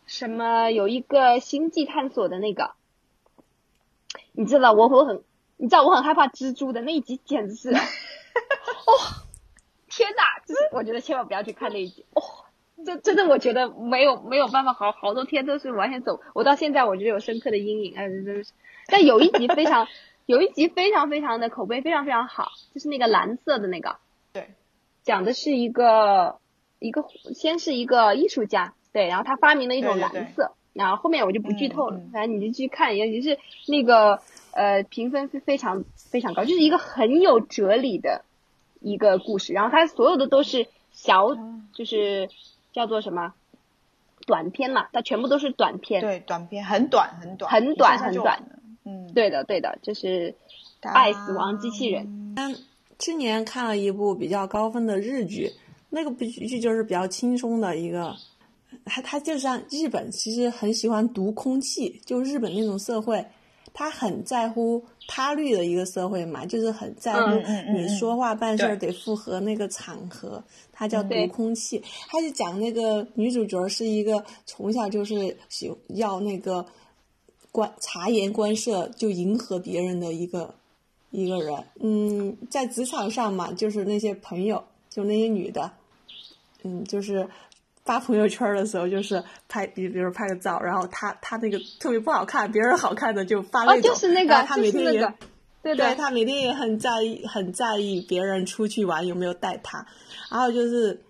[0.06, 2.72] 什么有一个星际探索的那个，
[4.32, 5.22] 你知道我我很
[5.56, 8.92] 你知道我很害怕蜘蛛的那一集，简直是 哦
[9.88, 10.38] 天哪！
[10.46, 12.22] 就是我觉得千万不要去看那一集哦。
[12.84, 16.20] 这真的，我觉得没有没有办法好，好多天都是完全走。
[16.34, 18.52] 我到现在我觉得有深刻的阴影，哎，真的是。
[18.86, 19.88] 但有一集非常，
[20.26, 23.96] 有一集非常非常的口碑非常非常好，就是那个蓝色的那个，
[24.32, 24.54] 对，
[25.02, 26.38] 讲的是一个
[26.78, 30.20] 一个先是一个艺术家，对，然后他发明了一种对对对。
[30.20, 33.38] 蓝色，然后后面我就不剧透了，反正你就去看，也就是
[33.68, 34.22] 那个
[34.52, 38.24] 呃评分非非常非常高，就是一个很有哲理的
[38.80, 41.68] 一个故事，然后它所有的都是小，嗯。
[41.74, 42.30] 就是
[42.72, 43.34] 叫做什么
[44.26, 48.42] 短片嘛，它全部都是短片，对，短片很短很短，很短很短，
[48.86, 50.34] 嗯，对的对的，就是
[50.80, 52.34] 爱死亡机器人。
[52.38, 52.56] 嗯
[52.98, 55.52] 去年看了一部比较高分的日剧，
[55.90, 58.16] 那个部剧就是比较轻松的一个，
[58.84, 63.24] 它它就像日本其实很喜欢读空气，就日本那种社会，
[63.72, 67.30] 他很在乎他律的一个社会嘛，就是很在乎
[67.72, 70.42] 你说话办事儿得符合那个场合，
[70.72, 71.82] 他叫读空气。
[72.08, 76.64] 他就讲那个女主角是一个从小就是喜要那个
[77.52, 80.54] 观察言观色，就迎合别人的一个
[81.10, 81.64] 一个人。
[81.80, 85.70] 嗯，在职场上嘛，就是那些朋友，就那些女的，
[86.62, 87.28] 嗯，就是
[87.86, 93.82] 发朋友圈的时候，就是拍，比比如拍个照，然后他他那个特别不好看，别人好看的就发那哦，种。
[93.82, 95.14] 就是那个，他每天也那个，
[95.62, 99.86] 对对的，他每天也很在意，很在意别人出去玩有没有带他，
[100.30, 101.00] 然后就是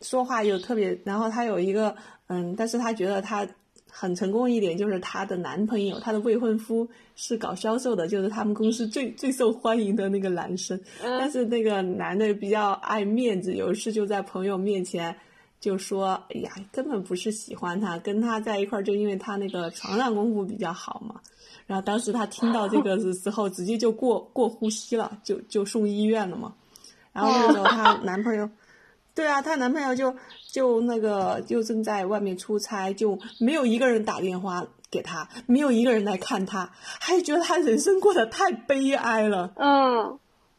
[0.00, 1.94] 说话又特别，然后他有一个
[2.26, 3.46] 嗯，但是他觉得他
[3.88, 15.14] 很成功一点，就是她的男朋友，她的未婚夫是搞销售的，就是他们公司最最受欢迎的那个男生，嗯但是那个男的比较爱面子，有一次就在朋友面前。
[15.60, 21.20] 就说，哎呀，根本不是喜欢他，跟他在一块儿就因为他那个床上功夫比较好嘛。
[21.66, 26.54] 然后当时他听到这个的时候，直接就过过呼吸了，就就送医院了嘛。
[27.12, 28.48] 然后那个时候她男朋友，
[29.14, 30.16] 对啊，她男朋友就
[30.50, 39.52] 就那个就正在外面出差，就没有一个人打电话给她，没有一个人来看她，还觉得她人生过得太悲哀了。
[39.56, 40.18] 嗯，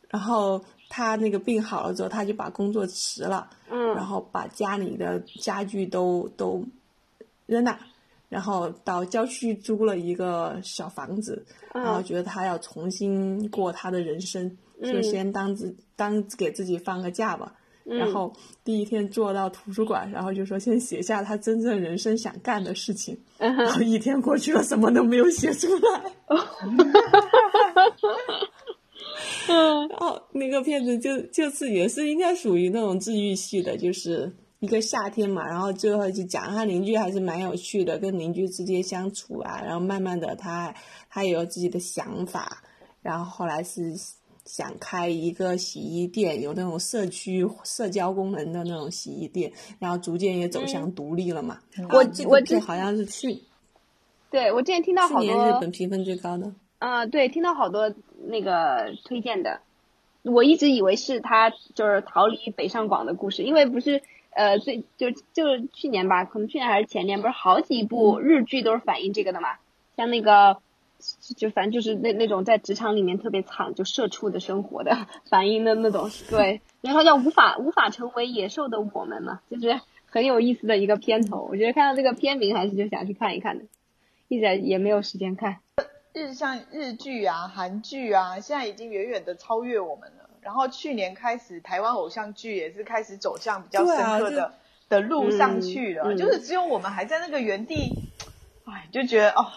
[0.10, 0.64] 然后
[0.94, 6.62] 他那个病好了之后，他就把工作辞了，嗯，然后把家里的家具都都
[7.46, 7.80] 扔了，
[8.28, 17.54] 然后到郊区租了一个小房子，然后觉得他要重新过他的人生，就先当自当给自己放个假吧。
[17.84, 18.32] 然后
[18.64, 23.20] 第一天坐到图书馆，然后就说先写下他真正人生想干的事情。
[23.39, 26.04] 然后一天过去了，什么都没有写出来。
[29.52, 40.74] 嗯，然后那个片子就就是也是应该属于那种治愈系的，就是一个夏天嘛，然后最后就讲他邻居还是蛮有趣的，跟邻居之间相处啊，然后慢慢的他
[41.10, 42.64] 他也有自己的想法，
[43.02, 43.93] 然后后来是。
[44.43, 51.60] 想开一个洗衣店，有那种社区社交功能的那种洗衣店，然后逐渐也走向独立了嘛。
[51.91, 53.39] 我我这好像是去，
[54.32, 56.52] 对我之前听到好多日本评分最高的。
[56.80, 57.93] 啊，对，听到好多
[58.28, 59.62] 那个推荐的，
[60.24, 64.02] 我一直以为是他就是逃离北上广的故事，因为不是
[64.32, 69.58] 呃最就就去年吧，可能去年还是前年，不是好几部日剧都是反映这个的嘛，
[69.96, 70.58] 像那个。
[71.36, 81.48] 就反正就是那那种在职场里面特别惨，就社畜的生活的反映的那种，对，然后叫无法无法成为野兽的我们嘛，就是很有意思的一个片头。
[81.50, 83.66] 我觉得看到这个片名还是就想去看一看的，
[84.28, 85.58] 一直也没有时间看。
[86.14, 90.30] 日像日剧啊、韩剧啊，现在已经远远的超越我们了。
[90.41, 94.53] 然后去年开始，台湾偶像剧也是开始走向比较深刻的
[94.89, 97.91] 的路上去了，就是只有我们还在那个原地，
[98.66, 99.47] 哎，就觉得哦。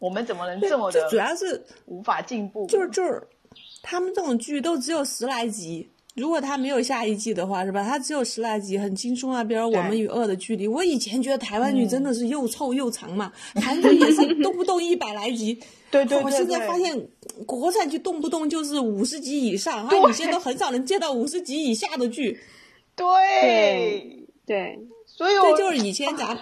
[0.00, 1.10] 我们怎么能这么的？
[1.10, 2.68] 主要是无法进步。
[2.68, 3.20] 就是就是，
[3.82, 7.82] 他们这种剧都只有十来集，如果他没有下一季的话，是吧？
[7.84, 9.42] 他只有十来集，很轻松啊。
[9.42, 15.54] 比如《我们与恶的距离》，我以前觉得台湾剧真的是又臭又长嘛， 韩剧也是动不动一百来集。
[15.90, 16.22] 对对对。
[16.24, 17.08] 我现在发现
[17.46, 22.38] 国产剧动不动就是五十集以上，啊，以前都很少能见到五十集以下的剧。
[22.96, 26.38] 对对，所以这就是以前咱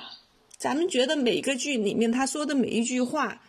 [0.59, 3.41] 咱们觉得每个剧里面他说的每一句话。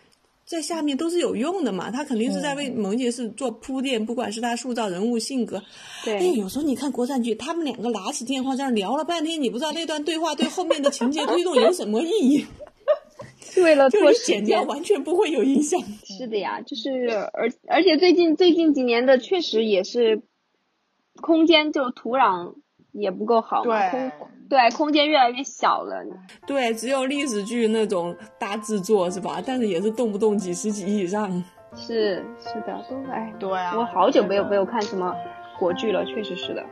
[0.48, 5.62] 在下面都是有用的嘛，他肯定是在为某件事做铺垫，不管是他塑造人物性格。
[6.06, 6.18] 对。
[6.18, 12.46] 哎，有时候你看国产剧，他们两个拿起电话在那聊了半天，你不知道那段对话对后面的情节推动有什么意义。
[13.62, 15.82] 为了拖剪掉，完全不会有影响。
[16.06, 20.22] 是的呀，就是而而且最近最近几年的确实也是，
[21.22, 22.54] 空间就土壤
[22.94, 23.90] 也不够好嘛。
[23.92, 24.12] 对。
[24.50, 26.04] 对，空间越来越小了。
[26.46, 29.42] 对，只有历史剧那种大制作是吧？
[29.46, 31.32] 但是也是动不动几十集以上。
[31.76, 33.34] 是是的，都哎。
[33.38, 33.74] 对啊。
[33.78, 35.14] 我好久没有没有看什么
[35.60, 36.64] 国剧了，确实是的。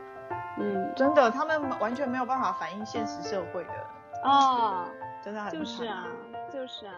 [0.58, 4.28] 嗯，真的，他们完全没有办法反映现实社会的。
[4.28, 4.88] 啊，
[5.22, 5.52] 真的很。
[5.52, 6.06] 就是啊，
[6.52, 6.94] 就是啊。